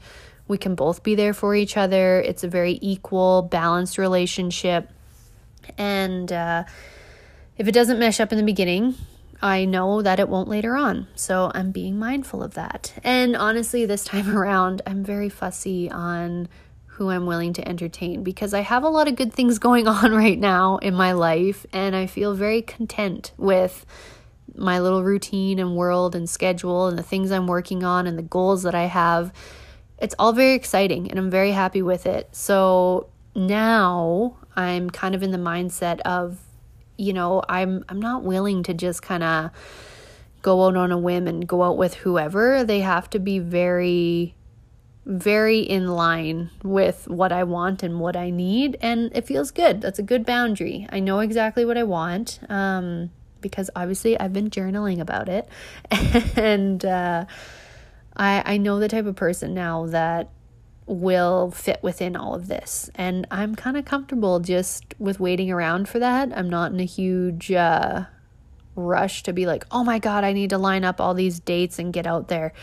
[0.47, 2.19] we can both be there for each other.
[2.21, 4.89] It's a very equal, balanced relationship.
[5.77, 6.63] And uh,
[7.59, 8.95] if it doesn't mesh up in the beginning,
[9.41, 11.07] I know that it won't later on.
[11.15, 12.93] So I'm being mindful of that.
[13.03, 16.47] And honestly, this time around, I'm very fussy on
[16.85, 20.13] who I'm willing to entertain because I have a lot of good things going on
[20.13, 23.85] right now in my life and I feel very content with
[24.55, 28.23] my little routine and world and schedule and the things I'm working on and the
[28.23, 29.33] goals that I have.
[29.97, 32.29] It's all very exciting and I'm very happy with it.
[32.33, 36.39] So now I'm kind of in the mindset of
[36.99, 39.51] you know, I'm I'm not willing to just kind of
[40.41, 42.63] go out on a whim and go out with whoever.
[42.63, 44.35] They have to be very
[45.05, 49.81] very in line with what I want and what I need, and it feels good.
[49.81, 50.87] That's a good boundary.
[50.91, 53.09] I know exactly what I want um,
[53.41, 55.47] because obviously I've been journaling about it,
[56.35, 57.25] and uh,
[58.17, 60.29] I I know the type of person now that
[60.89, 65.87] will fit within all of this, and I'm kind of comfortable just with waiting around
[65.87, 66.35] for that.
[66.37, 67.51] I'm not in a huge.
[67.51, 68.05] Uh,
[68.75, 71.79] rush to be like, oh my God, I need to line up all these dates
[71.79, 72.53] and get out there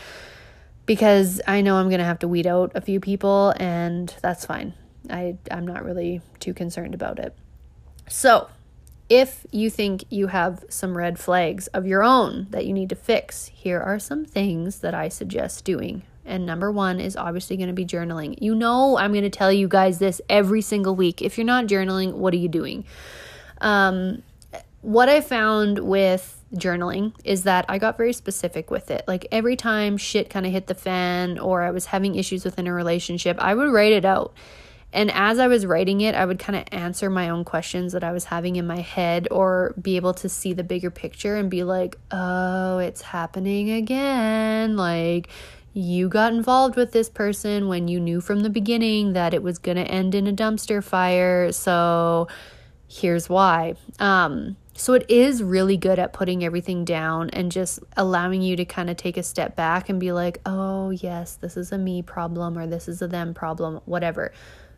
[0.85, 4.45] because I know I'm going to have to weed out a few people and that's
[4.45, 4.73] fine.
[5.09, 7.35] I I'm not really too concerned about it.
[8.09, 8.49] So,
[9.09, 12.95] if you think you have some red flags of your own that you need to
[12.95, 16.01] fix, here are some things that I suggest doing.
[16.27, 18.37] And number one is obviously going to be journaling.
[18.41, 21.21] You know, I'm going to tell you guys this every single week.
[21.21, 22.85] If you're not journaling, what are you doing?
[23.61, 24.21] Um,
[24.81, 29.03] what I found with journaling is that I got very specific with it.
[29.07, 32.67] Like every time shit kind of hit the fan or I was having issues within
[32.67, 34.33] a relationship, I would write it out.
[34.93, 38.03] And as I was writing it, I would kind of answer my own questions that
[38.03, 41.49] I was having in my head or be able to see the bigger picture and
[41.49, 44.77] be like, oh, it's happening again.
[44.77, 45.27] Like,
[45.77, 49.59] you got involved with this person when you knew from the beginning that it was
[49.59, 51.51] going to end in a dumpster fire.
[51.51, 52.27] So,
[52.87, 53.75] here's why.
[53.99, 58.65] Um, So it is really good at putting everything down and just allowing you to
[58.65, 62.01] kind of take a step back and be like, oh, yes, this is a me
[62.01, 64.33] problem or this is a them problem, whatever.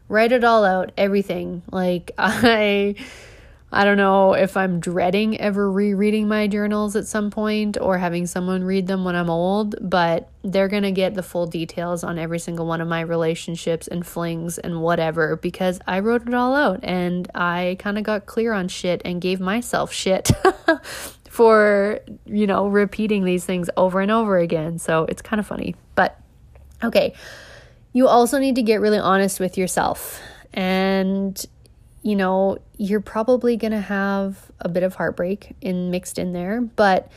[0.10, 1.64] Write it all out, everything.
[1.72, 2.96] Like, I
[3.72, 8.26] I don't know if I'm dreading ever rereading my journals at some point or having
[8.26, 12.18] someone read them when I'm old, but they're going to get the full details on
[12.18, 16.56] every single one of my relationships and flings and whatever because I wrote it all
[16.56, 20.32] out and I kind of got clear on shit and gave myself shit
[21.30, 24.80] for, you know, repeating these things over and over again.
[24.80, 25.76] So it's kind of funny.
[25.94, 26.20] But
[26.84, 27.14] okay,
[27.94, 30.20] you also need to get really honest with yourself.
[30.54, 31.46] And
[32.02, 36.62] you know, you're probably going to have a bit of heartbreak in mixed in there,
[36.62, 37.12] but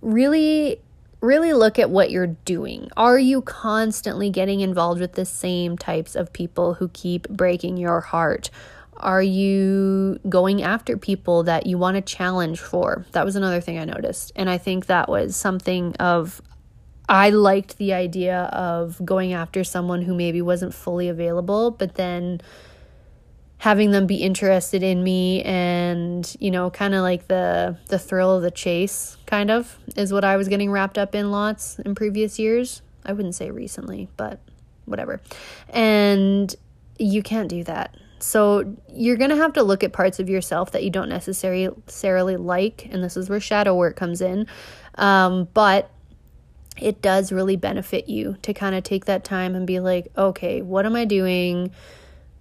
[0.00, 0.80] really
[1.24, 2.90] really look at what you're doing.
[2.96, 8.02] Are you constantly getting involved with the same types of people who keep breaking your
[8.02, 8.50] heart?
[8.98, 13.06] Are you going after people that you want to challenge for?
[13.12, 14.32] That was another thing I noticed.
[14.36, 16.42] And I think that was something of
[17.08, 22.40] I liked the idea of going after someone who maybe wasn't fully available, but then
[23.64, 28.36] having them be interested in me and you know kind of like the the thrill
[28.36, 31.94] of the chase kind of is what I was getting wrapped up in lots in
[31.94, 32.82] previous years.
[33.06, 34.38] I wouldn't say recently, but
[34.84, 35.22] whatever.
[35.70, 36.54] And
[36.98, 37.96] you can't do that.
[38.18, 42.36] So you're going to have to look at parts of yourself that you don't necessarily
[42.36, 44.46] like and this is where shadow work comes in.
[44.96, 45.90] Um, but
[46.78, 50.60] it does really benefit you to kind of take that time and be like, okay,
[50.60, 51.72] what am I doing?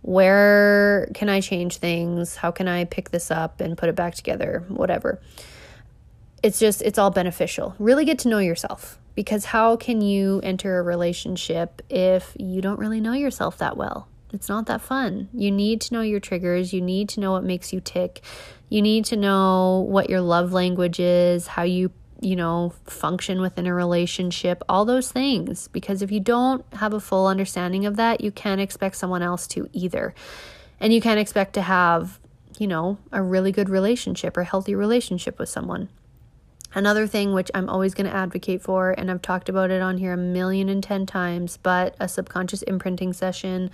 [0.03, 2.35] Where can I change things?
[2.35, 4.63] How can I pick this up and put it back together?
[4.67, 5.19] Whatever.
[6.43, 7.73] It's just, it's all beneficial.
[7.79, 12.79] Really get to know yourself because how can you enter a relationship if you don't
[12.79, 14.09] really know yourself that well?
[14.33, 15.29] It's not that fun.
[15.33, 16.73] You need to know your triggers.
[16.73, 18.21] You need to know what makes you tick.
[18.67, 21.91] You need to know what your love language is, how you
[22.23, 25.67] you know, function within a relationship, all those things.
[25.67, 29.45] Because if you don't have a full understanding of that, you can't expect someone else
[29.47, 30.15] to either.
[30.79, 32.19] And you can't expect to have,
[32.57, 35.89] you know, a really good relationship or healthy relationship with someone.
[36.75, 39.97] Another thing which I'm always going to advocate for, and I've talked about it on
[39.97, 43.69] here a million and ten times, but a subconscious imprinting session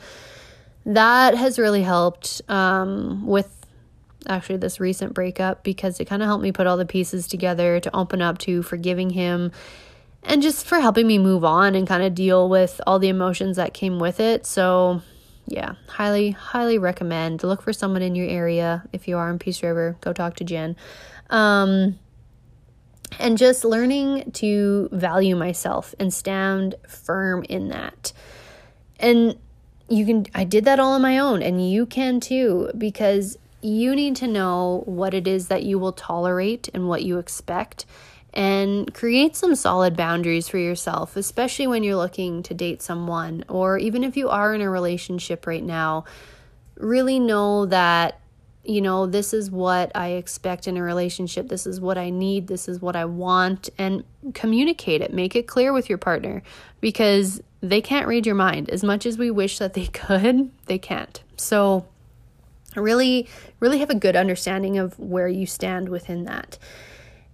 [0.86, 3.59] that has really helped um, with
[4.28, 7.80] actually this recent breakup because it kind of helped me put all the pieces together
[7.80, 9.52] to open up to forgiving him
[10.24, 13.56] and just for helping me move on and kind of deal with all the emotions
[13.58, 14.46] that came with it.
[14.46, 15.02] So,
[15.48, 17.44] yeah, highly, highly recommend.
[17.44, 18.84] Look for someone in your area.
[18.92, 20.76] If you are in Peace River, go talk to Jen.
[21.30, 21.98] Um,
[23.18, 28.12] and just learning to value myself and stand firm in that.
[29.00, 29.38] And
[29.88, 33.96] you can, I did that all on my own, and you can too, because you
[33.96, 37.86] need to know what it is that you will tolerate and what you expect
[38.34, 43.78] and create some solid boundaries for yourself, especially when you're looking to date someone or
[43.78, 46.06] even if you are in a relationship right now.
[46.78, 48.20] Really know that,
[48.64, 51.50] you know, this is what I expect in a relationship.
[51.50, 52.48] This is what I need.
[52.48, 53.70] This is what I want.
[53.78, 55.12] And communicate it.
[55.12, 56.44] Make it clear with your partner
[56.80, 58.70] because they can't read your mind.
[58.70, 61.22] As much as we wish that they could, they can't.
[61.36, 61.88] So,
[62.76, 63.28] really
[63.60, 66.58] really have a good understanding of where you stand within that.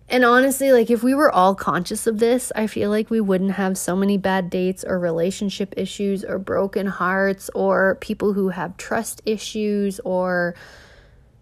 [0.08, 3.54] And honestly like if we were all conscious of this i feel like we wouldn't
[3.54, 8.78] have so many bad dates or relationship issues or broken hearts or people who have
[8.78, 10.54] trust issues or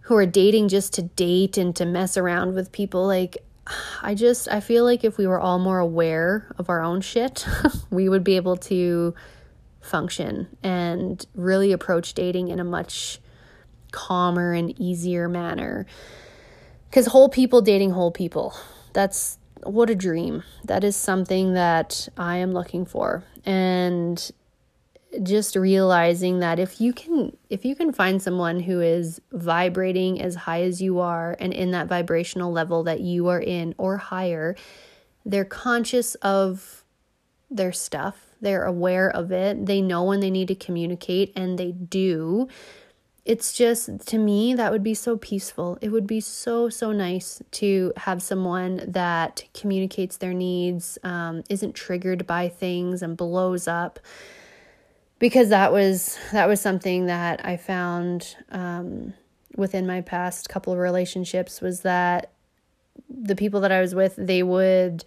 [0.04, 3.06] who are dating just to date and to mess around with people.
[3.06, 3.38] Like
[4.02, 7.46] i just i feel like if we were all more aware of our own shit
[7.90, 9.14] we would be able to
[9.80, 13.20] function and really approach dating in a much
[13.94, 15.86] calmer and easier manner.
[16.90, 18.54] Because whole people dating whole people,
[18.92, 20.44] that's what a dream.
[20.66, 23.24] That is something that I am looking for.
[23.46, 24.32] And
[25.22, 30.34] just realizing that if you can if you can find someone who is vibrating as
[30.34, 34.56] high as you are and in that vibrational level that you are in or higher
[35.24, 36.84] they're conscious of
[37.52, 41.72] their stuff they're aware of it they know when they need to communicate and they
[41.72, 42.48] do
[43.26, 45.78] it's just to me that would be so peaceful.
[45.82, 51.74] It would be so so nice to have someone that communicates their needs, um, isn't
[51.74, 54.00] triggered by things and blows up.
[55.20, 59.14] Because that was that was something that I found um,
[59.56, 62.32] within my past couple of relationships was that
[63.10, 65.06] the people that I was with they would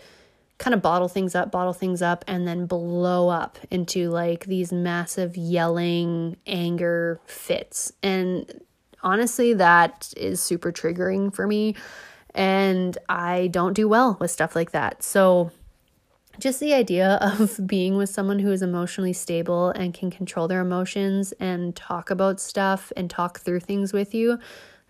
[0.59, 4.73] kind of bottle things up, bottle things up, and then blow up into like these
[4.73, 7.93] massive yelling anger fits.
[8.03, 8.63] And
[9.03, 11.75] honestly, that is super triggering for me.
[12.35, 15.03] And I don't do well with stuff like that.
[15.03, 15.51] So,
[16.39, 20.61] just the idea of being with someone who is emotionally stable and can control their
[20.61, 24.39] emotions and talk about stuff and talk through things with you,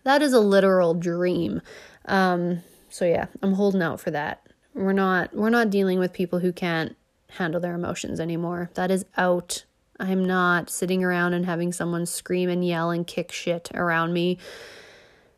[0.05, 1.61] that is a literal dream.
[2.07, 4.46] Um, so yeah, I'm holding out for that.
[4.77, 6.95] We're not we're not dealing with people who can't
[7.31, 8.71] handle their emotions anymore.
[8.75, 9.65] That is out.
[9.99, 14.39] I'm not sitting around and having someone scream and yell and kick shit around me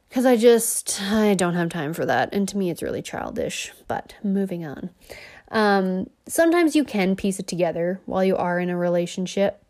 [0.08, 2.30] because I just I don't have time for that.
[2.32, 3.72] And to me it's really childish.
[3.86, 4.90] But moving on.
[5.52, 9.62] Um, sometimes you can piece it together while you are in a relationship.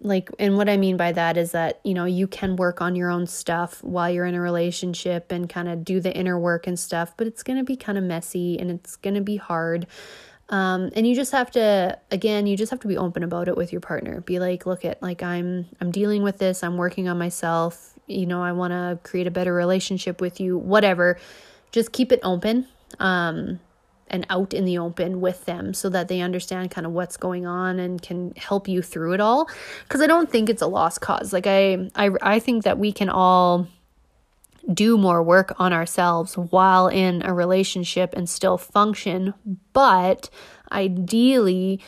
[0.00, 2.94] Like, and what I mean by that is that, you know, you can work on
[2.94, 6.68] your own stuff while you're in a relationship and kind of do the inner work
[6.68, 9.36] and stuff, but it's going to be kind of messy and it's going to be
[9.36, 9.86] hard.
[10.50, 13.56] Um, and you just have to again you just have to be open about it
[13.56, 14.22] with your partner.
[14.22, 16.62] Be like look at like i'm i'm dealing with this.
[16.62, 17.94] I'm working on myself.
[18.06, 21.18] You know i want to create a better relationship with you whatever.
[21.70, 22.66] Just keep it open.
[22.98, 23.60] Um,
[24.10, 27.46] and out in the open with them so that they understand kind of what's going
[27.46, 29.48] on and can help you through it all.
[29.84, 31.32] Because i don't think it's a lost cause.
[31.32, 33.66] Like I, I i think that we can all
[34.72, 39.32] do more work on ourselves while in a relationship and still function
[39.72, 40.28] but
[40.70, 41.80] ideally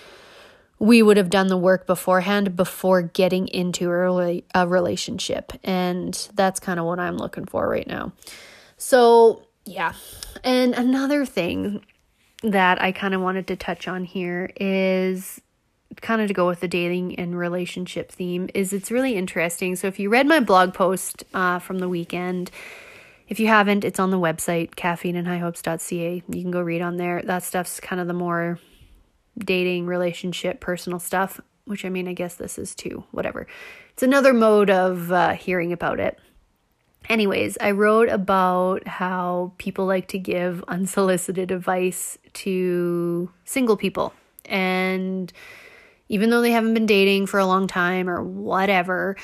[0.80, 5.52] we would have done the work beforehand before getting into a, a relationship.
[5.62, 8.12] And that's kind of what i'm looking for right now.
[8.78, 9.92] So yeah.
[10.42, 11.84] And another thing
[12.42, 15.40] that I kind of wanted to touch on here is
[16.00, 19.76] kind of to go with the dating and relationship theme is it's really interesting.
[19.76, 22.50] So if you read my blog post uh, from the weekend,
[23.28, 26.22] if you haven't, it's on the website caffeineandhighhopes.ca.
[26.28, 27.22] You can go read on there.
[27.22, 28.58] That stuff's kind of the more
[29.38, 33.46] dating, relationship, personal stuff, which I mean, I guess this is too, whatever.
[33.92, 36.18] It's another mode of uh, hearing about it.
[37.10, 44.14] Anyways, I wrote about how people like to give unsolicited advice to single people.
[44.44, 45.32] And
[46.08, 49.16] even though they haven't been dating for a long time or whatever,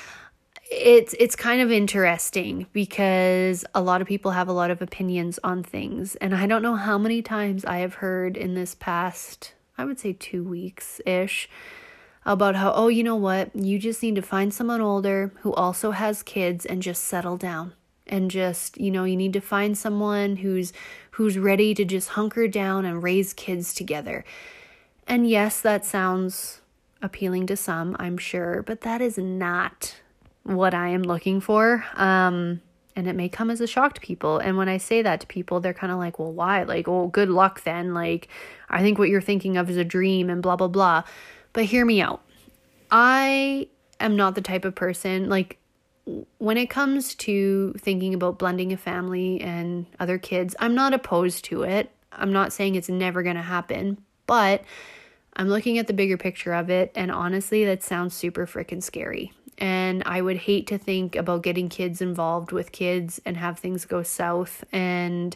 [0.68, 5.38] it's it's kind of interesting because a lot of people have a lot of opinions
[5.44, 9.54] on things and I don't know how many times I have heard in this past
[9.78, 11.48] I would say 2 weeks ish
[12.26, 13.54] about how, oh, you know what?
[13.54, 17.72] You just need to find someone older who also has kids and just settle down.
[18.08, 20.72] And just, you know, you need to find someone who's
[21.12, 24.24] who's ready to just hunker down and raise kids together.
[25.08, 26.60] And yes, that sounds
[27.02, 29.96] appealing to some, I'm sure, but that is not
[30.42, 31.84] what I am looking for.
[31.94, 32.60] Um,
[32.94, 34.38] and it may come as a shock to people.
[34.38, 36.62] And when I say that to people, they're kind of like, well, why?
[36.62, 37.92] Like, oh, good luck then.
[37.92, 38.28] Like,
[38.70, 41.02] I think what you're thinking of is a dream and blah, blah, blah.
[41.56, 42.20] But hear me out.
[42.90, 45.58] I am not the type of person, like,
[46.36, 51.46] when it comes to thinking about blending a family and other kids, I'm not opposed
[51.46, 51.90] to it.
[52.12, 53.96] I'm not saying it's never going to happen,
[54.26, 54.64] but
[55.34, 59.32] I'm looking at the bigger picture of it, and honestly, that sounds super freaking scary.
[59.56, 63.86] And I would hate to think about getting kids involved with kids and have things
[63.86, 65.34] go south and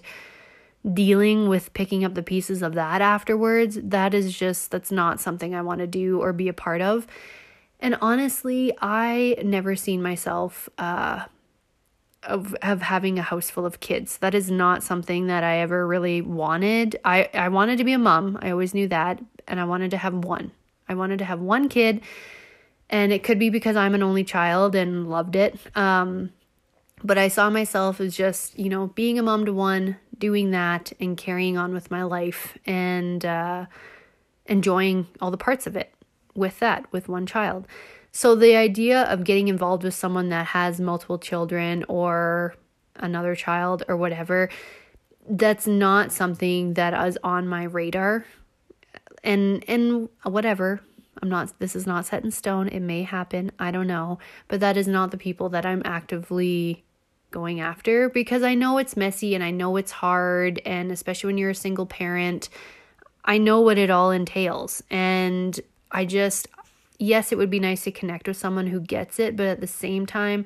[0.95, 5.55] dealing with picking up the pieces of that afterwards, that is just, that's not something
[5.55, 7.07] I want to do or be a part of.
[7.81, 11.25] And honestly, I never seen myself uh,
[12.23, 14.19] of, of having a house full of kids.
[14.19, 16.99] That is not something that I ever really wanted.
[17.05, 18.39] I, I wanted to be a mom.
[18.43, 19.23] I always knew that.
[19.49, 20.53] And I wanted to have one.
[20.89, 22.03] I wanted to have one kid.
[22.89, 25.59] And it could be because I'm an only child and loved it.
[25.75, 26.33] Um,
[27.03, 30.93] but I saw myself as just, you know, being a mom to one, doing that
[31.01, 33.67] and carrying on with my life and uh,
[34.47, 35.93] enjoying all the parts of it
[36.35, 37.67] with that, with one child.
[38.13, 42.55] So the idea of getting involved with someone that has multiple children or
[42.97, 44.49] another child or whatever,
[45.29, 48.25] that's not something that is on my radar.
[49.23, 50.81] And and whatever,
[51.23, 52.69] I'm not this is not set in stone.
[52.69, 54.19] It may happen, I don't know,
[54.49, 56.85] but that is not the people that I'm actively
[57.31, 60.61] going after because I know it's messy and I know it's hard.
[60.65, 62.49] And especially when you're a single parent,
[63.25, 64.83] I know what it all entails.
[64.91, 65.59] And
[65.91, 66.49] I just,
[66.99, 69.67] yes, it would be nice to connect with someone who gets it, but at the
[69.67, 70.45] same time,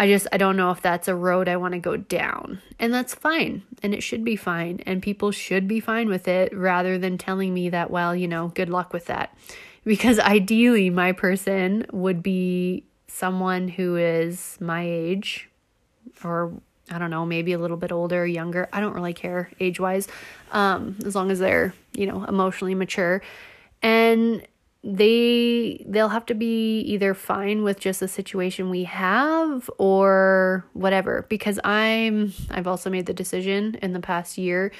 [0.00, 2.62] I just I don't know if that's a road I want to go down.
[2.78, 3.64] And that's fine.
[3.82, 4.80] And it should be fine.
[4.86, 8.48] And people should be fine with it rather than telling me that well, you know,
[8.48, 9.36] good luck with that.
[9.82, 15.49] Because ideally my person would be someone who is my age,
[16.24, 16.52] or
[16.90, 18.68] I don't know, maybe a little bit older, younger.
[18.72, 20.08] I don't really care age wise,
[20.50, 23.22] um, as long as they're, you know, emotionally mature.
[23.82, 24.46] And
[24.82, 31.26] they they'll have to be either fine with just the situation we have or whatever
[31.28, 34.72] because I'm I've also made the decision in the past year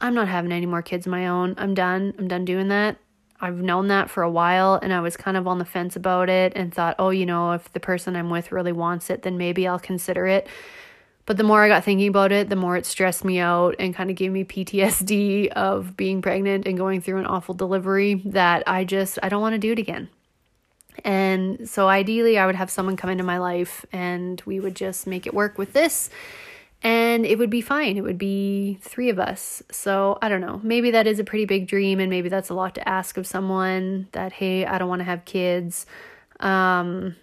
[0.00, 1.54] I'm not having any more kids of my own.
[1.56, 2.14] I'm done.
[2.18, 2.98] I'm done doing that.
[3.40, 6.28] I've known that for a while and I was kind of on the fence about
[6.28, 9.36] it and thought, "Oh, you know, if the person I'm with really wants it, then
[9.36, 10.46] maybe I'll consider it."
[11.26, 13.94] But the more I got thinking about it, the more it stressed me out and
[13.94, 18.62] kind of gave me PTSD of being pregnant and going through an awful delivery that
[18.66, 20.08] I just I don't want to do it again.
[21.04, 25.06] And so ideally I would have someone come into my life and we would just
[25.06, 26.08] make it work with this
[26.82, 27.96] and it would be fine.
[27.96, 29.62] It would be three of us.
[29.70, 30.60] So I don't know.
[30.62, 33.26] Maybe that is a pretty big dream and maybe that's a lot to ask of
[33.26, 35.86] someone that hey, I don't want to have kids.
[36.40, 37.16] Um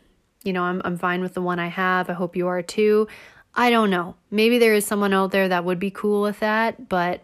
[0.43, 2.09] you know, I'm I'm fine with the one I have.
[2.09, 3.07] I hope you are too.
[3.55, 4.15] I don't know.
[4.31, 7.23] Maybe there is someone out there that would be cool with that, but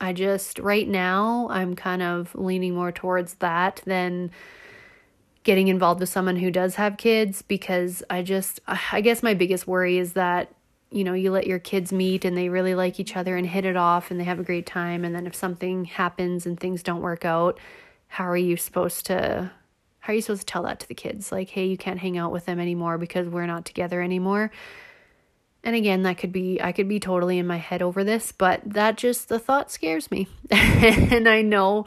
[0.00, 4.30] I just, right now, I'm kind of leaning more towards that than
[5.44, 9.66] getting involved with someone who does have kids because I just, I guess my biggest
[9.66, 10.52] worry is that,
[10.94, 13.64] you know, you let your kids meet and they really like each other and hit
[13.64, 15.04] it off and they have a great time.
[15.04, 17.58] And then if something happens and things don't work out,
[18.08, 19.50] how are you supposed to?
[20.00, 21.32] How are you supposed to tell that to the kids?
[21.32, 24.50] Like, hey, you can't hang out with them anymore because we're not together anymore
[25.64, 28.60] and again, that could be, I could be totally in my head over this, but
[28.66, 30.28] that just, the thought scares me.
[30.50, 31.86] and I know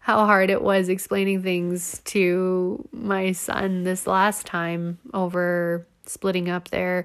[0.00, 6.68] how hard it was explaining things to my son this last time over splitting up
[6.68, 7.04] there.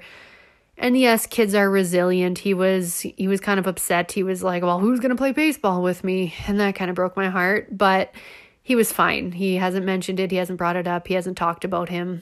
[0.78, 2.40] And yes, kids are resilient.
[2.40, 4.12] He was he was kind of upset.
[4.12, 6.96] He was like, "Well, who's going to play baseball with me?" And that kind of
[6.96, 8.14] broke my heart, but
[8.62, 9.34] he was fine.
[9.34, 10.32] He hasn't mentioned it.
[10.32, 11.08] He hasn't brought it up.
[11.08, 12.22] He hasn't talked about him.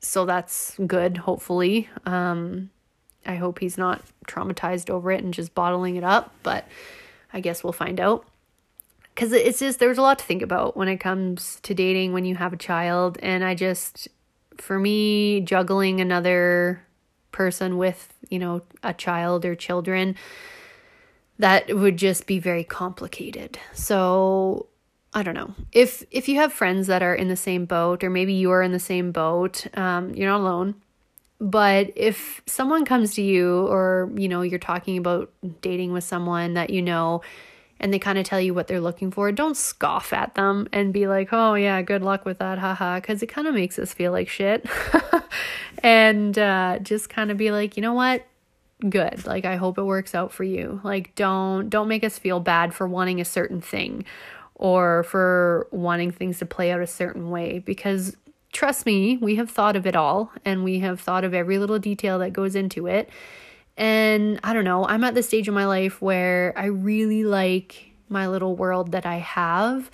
[0.00, 1.88] So that's good, hopefully.
[2.04, 2.70] Um
[3.26, 6.66] I hope he's not traumatized over it and just bottling it up, but
[7.32, 8.26] I guess we'll find out.
[9.14, 12.24] Because it's just, there's a lot to think about when it comes to dating when
[12.24, 13.16] you have a child.
[13.22, 14.08] And I just,
[14.58, 16.83] for me, juggling another
[17.34, 20.16] person with, you know, a child or children,
[21.38, 23.58] that would just be very complicated.
[23.74, 24.68] So
[25.12, 25.54] I don't know.
[25.72, 28.62] If if you have friends that are in the same boat, or maybe you are
[28.62, 30.76] in the same boat, um, you're not alone.
[31.40, 35.30] But if someone comes to you or, you know, you're talking about
[35.60, 37.20] dating with someone that you know
[37.80, 40.92] and they kind of tell you what they're looking for, don't scoff at them and
[40.92, 43.92] be like, "Oh yeah, good luck with that." Haha, cuz it kind of makes us
[43.92, 44.66] feel like shit.
[45.82, 48.24] and uh, just kind of be like, "You know what?
[48.88, 49.26] Good.
[49.26, 50.80] Like I hope it works out for you.
[50.84, 54.04] Like don't don't make us feel bad for wanting a certain thing."
[54.56, 58.16] or for wanting things to play out a certain way because
[58.52, 61.78] trust me, we have thought of it all and we have thought of every little
[61.78, 63.10] detail that goes into it.
[63.76, 67.92] And I don't know, I'm at the stage in my life where I really like
[68.08, 69.90] my little world that I have.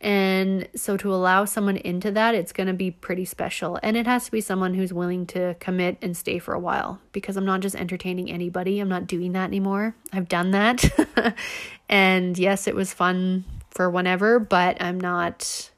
[0.00, 3.78] And so to allow someone into that, it's going to be pretty special.
[3.84, 7.00] And it has to be someone who's willing to commit and stay for a while
[7.12, 8.80] because I'm not just entertaining anybody.
[8.80, 9.94] I'm not doing that anymore.
[10.12, 10.84] I've done that.
[11.88, 15.70] and yes, it was fun for whenever, but I'm not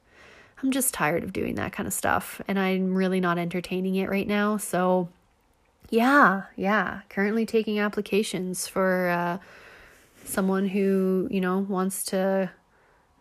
[0.63, 4.09] I'm just tired of doing that kind of stuff and I'm really not entertaining it
[4.09, 4.57] right now.
[4.57, 5.11] So,
[5.91, 9.39] yeah, yeah, currently taking applications for uh,
[10.25, 12.51] someone who, you know, wants to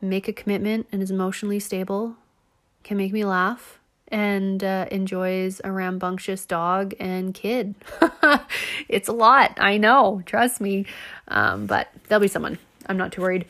[0.02, 2.16] make a commitment and is emotionally stable,
[2.84, 7.76] can make me laugh, and uh, enjoys a rambunctious dog and kid.
[8.90, 10.86] it's a lot, I know, trust me.
[11.30, 12.60] Um, but there'll be someone.
[12.86, 13.46] I'm not too worried.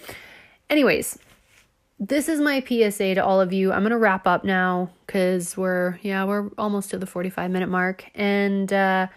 [0.70, 1.18] Anyways,
[2.08, 3.72] this is my PSA to all of you.
[3.72, 7.70] I'm going to wrap up now cuz we're yeah, we're almost to the 45 minute
[7.70, 9.08] mark and uh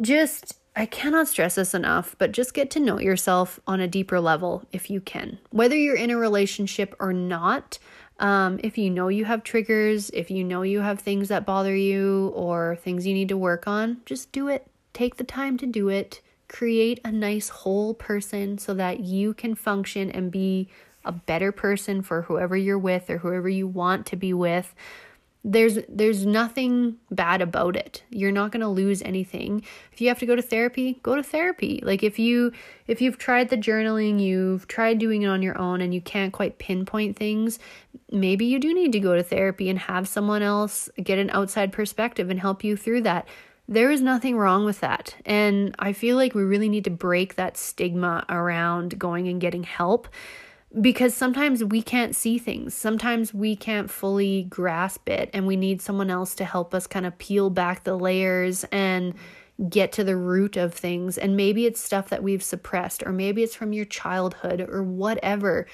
[0.00, 4.20] just I cannot stress this enough, but just get to know yourself on a deeper
[4.20, 5.38] level if you can.
[5.50, 7.78] Whether you're in a relationship or not,
[8.20, 11.74] um, if you know you have triggers, if you know you have things that bother
[11.74, 14.68] you or things you need to work on, just do it.
[14.92, 16.20] Take the time to do it.
[16.48, 20.68] Create a nice whole person so that you can function and be
[21.04, 24.74] a better person for whoever you're with or whoever you want to be with.
[25.42, 28.02] There's there's nothing bad about it.
[28.10, 29.64] You're not going to lose anything.
[29.90, 31.80] If you have to go to therapy go to therapy.
[31.82, 32.52] Like if you
[32.86, 36.32] if you've tried the journaling you've tried doing it on your own and you can't
[36.32, 37.58] quite pinpoint things
[38.12, 41.72] maybe you do need to go to therapy and have someone else get an outside
[41.72, 43.26] perspective and help you through that.
[43.66, 45.14] There is nothing wrong with that.
[45.24, 49.62] And i feel like we really need to break that stigma around going and getting
[49.62, 50.06] help
[50.78, 52.74] because sometimes we can't see things.
[52.74, 57.06] Sometimes we can't fully grasp it, and we need someone else to help us kind
[57.06, 59.14] of peel back the layers and
[59.68, 61.18] get to the root of things.
[61.18, 65.66] And maybe it's stuff that we've suppressed, or maybe it's from your childhood, or whatever.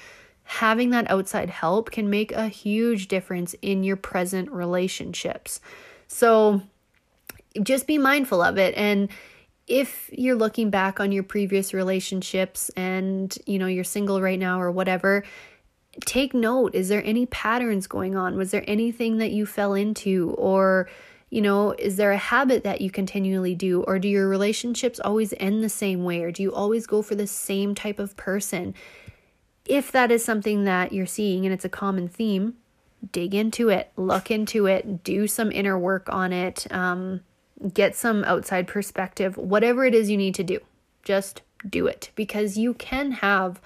[0.47, 5.59] having that outside help can make a huge difference in your present relationships.
[6.07, 6.61] So
[7.61, 9.09] just be mindful of it and
[9.67, 14.59] if you're looking back on your previous relationships and you know you're single right now
[14.61, 15.23] or whatever
[16.05, 18.37] take note is there any patterns going on?
[18.37, 20.35] Was there anything that you fell into?
[20.37, 20.89] Or
[21.29, 23.83] you know is there a habit that you continually do?
[23.83, 26.21] Or do your relationships always end the same way?
[26.21, 28.73] Or do you always go for the same type of person?
[29.65, 32.55] If that is something that you're seeing and it's a common theme
[33.11, 37.21] dig into it look into it do some inner work on it um,
[37.73, 40.59] get some outside perspective, whatever it is you need to do,
[41.03, 43.61] just do it because you can have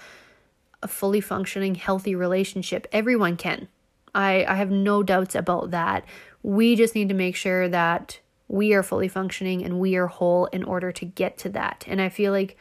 [0.82, 2.88] a fully functioning, healthy relationship.
[2.92, 3.68] Everyone can.
[4.14, 6.06] I, I have no doubts about that.
[6.44, 10.48] We just need to make sure that we are fully functioning and we are whole
[10.48, 11.86] in order to get to that.
[11.88, 12.58] And I feel like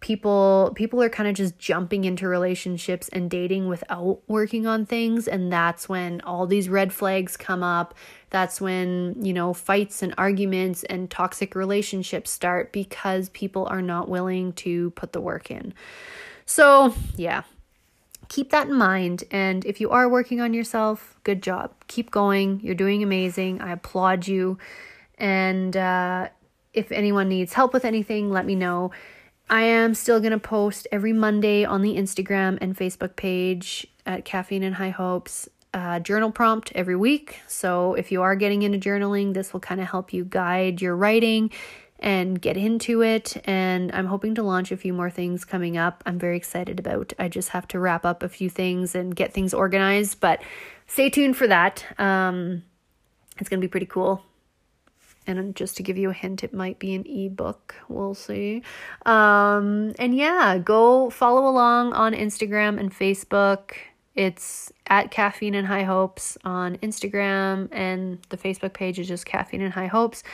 [0.00, 5.26] people people are kind of just jumping into relationships and dating without working on things
[5.26, 7.94] and that's when all these red flags come up
[8.30, 14.08] that's when you know fights and arguments and toxic relationships start because people are not
[14.08, 15.74] willing to put the work in.
[16.46, 17.42] So yeah
[18.28, 19.24] keep that in mind.
[19.30, 21.72] And if you are working on yourself good job.
[21.88, 22.60] Keep going.
[22.62, 23.60] You're doing amazing.
[23.60, 24.58] I applaud you.
[25.18, 26.28] And uh,
[26.72, 28.92] if anyone needs help with anything let me know.
[29.50, 34.26] I am still going to post every Monday on the Instagram and Facebook page at
[34.26, 35.48] Caffeine and High Hopes.
[35.74, 37.40] Uh, journal prompt every week.
[37.46, 40.96] So, if you are getting into journaling, this will kind of help you guide your
[40.96, 41.50] writing
[41.98, 43.36] and get into it.
[43.44, 46.02] And I'm hoping to launch a few more things coming up.
[46.06, 47.12] I'm very excited about.
[47.18, 50.40] I just have to wrap up a few things and get things organized, but
[50.86, 51.84] stay tuned for that.
[51.98, 52.62] Um,
[53.38, 54.22] it's going to be pretty cool
[55.28, 57.74] and just to give you a hint, it might be an ebook.
[57.88, 58.62] We'll see.
[59.04, 63.72] Um, and yeah, go follow along on Instagram and Facebook.
[64.18, 69.60] It's at Caffeine and High Hopes on Instagram, and the Facebook page is just Caffeine
[69.62, 70.24] and High Hopes.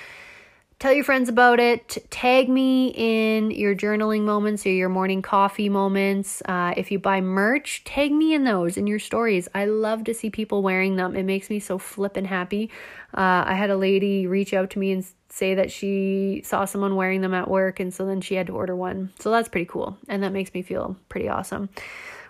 [0.79, 1.99] Tell your friends about it.
[2.09, 6.41] Tag me in your journaling moments or your morning coffee moments.
[6.47, 9.49] Uh, if you buy merch, tag me in those in your stories.
[9.55, 11.15] I love to see people wearing them.
[11.15, 12.71] It makes me so flippin' happy.
[13.13, 16.97] Uh, I had a lady reach out to me and say that she saw someone
[16.97, 19.13] wearing them at work, and so then she had to order one.
[19.19, 21.69] So that's pretty cool, and that makes me feel pretty awesome.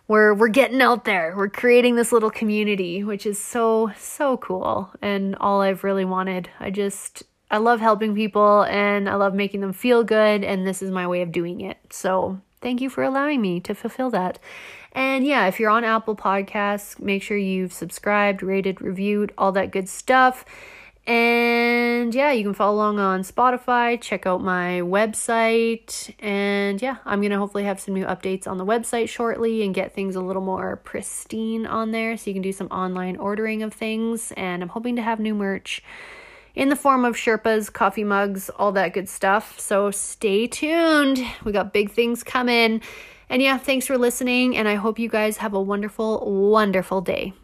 [0.06, 1.34] We're we're getting out there.
[1.36, 6.50] We're creating this little community, which is so so cool, and all I've really wanted.
[6.60, 10.82] I just I love helping people and I love making them feel good, and this
[10.82, 11.78] is my way of doing it.
[11.90, 14.38] So, thank you for allowing me to fulfill that.
[14.92, 19.70] And yeah, if you're on Apple Podcasts, make sure you've subscribed, rated, reviewed, all that
[19.70, 20.44] good stuff.
[21.06, 26.14] And yeah, you can follow along on Spotify, check out my website.
[26.18, 29.74] And yeah, I'm going to hopefully have some new updates on the website shortly and
[29.74, 33.62] get things a little more pristine on there so you can do some online ordering
[33.62, 34.32] of things.
[34.32, 35.82] And I'm hoping to have new merch
[36.54, 39.60] in the form of Sherpas, coffee mugs, all that good stuff.
[39.60, 41.20] So stay tuned.
[41.44, 42.80] We got big things coming.
[43.28, 44.56] And yeah, thanks for listening.
[44.56, 47.34] And I hope you guys have a wonderful, wonderful day.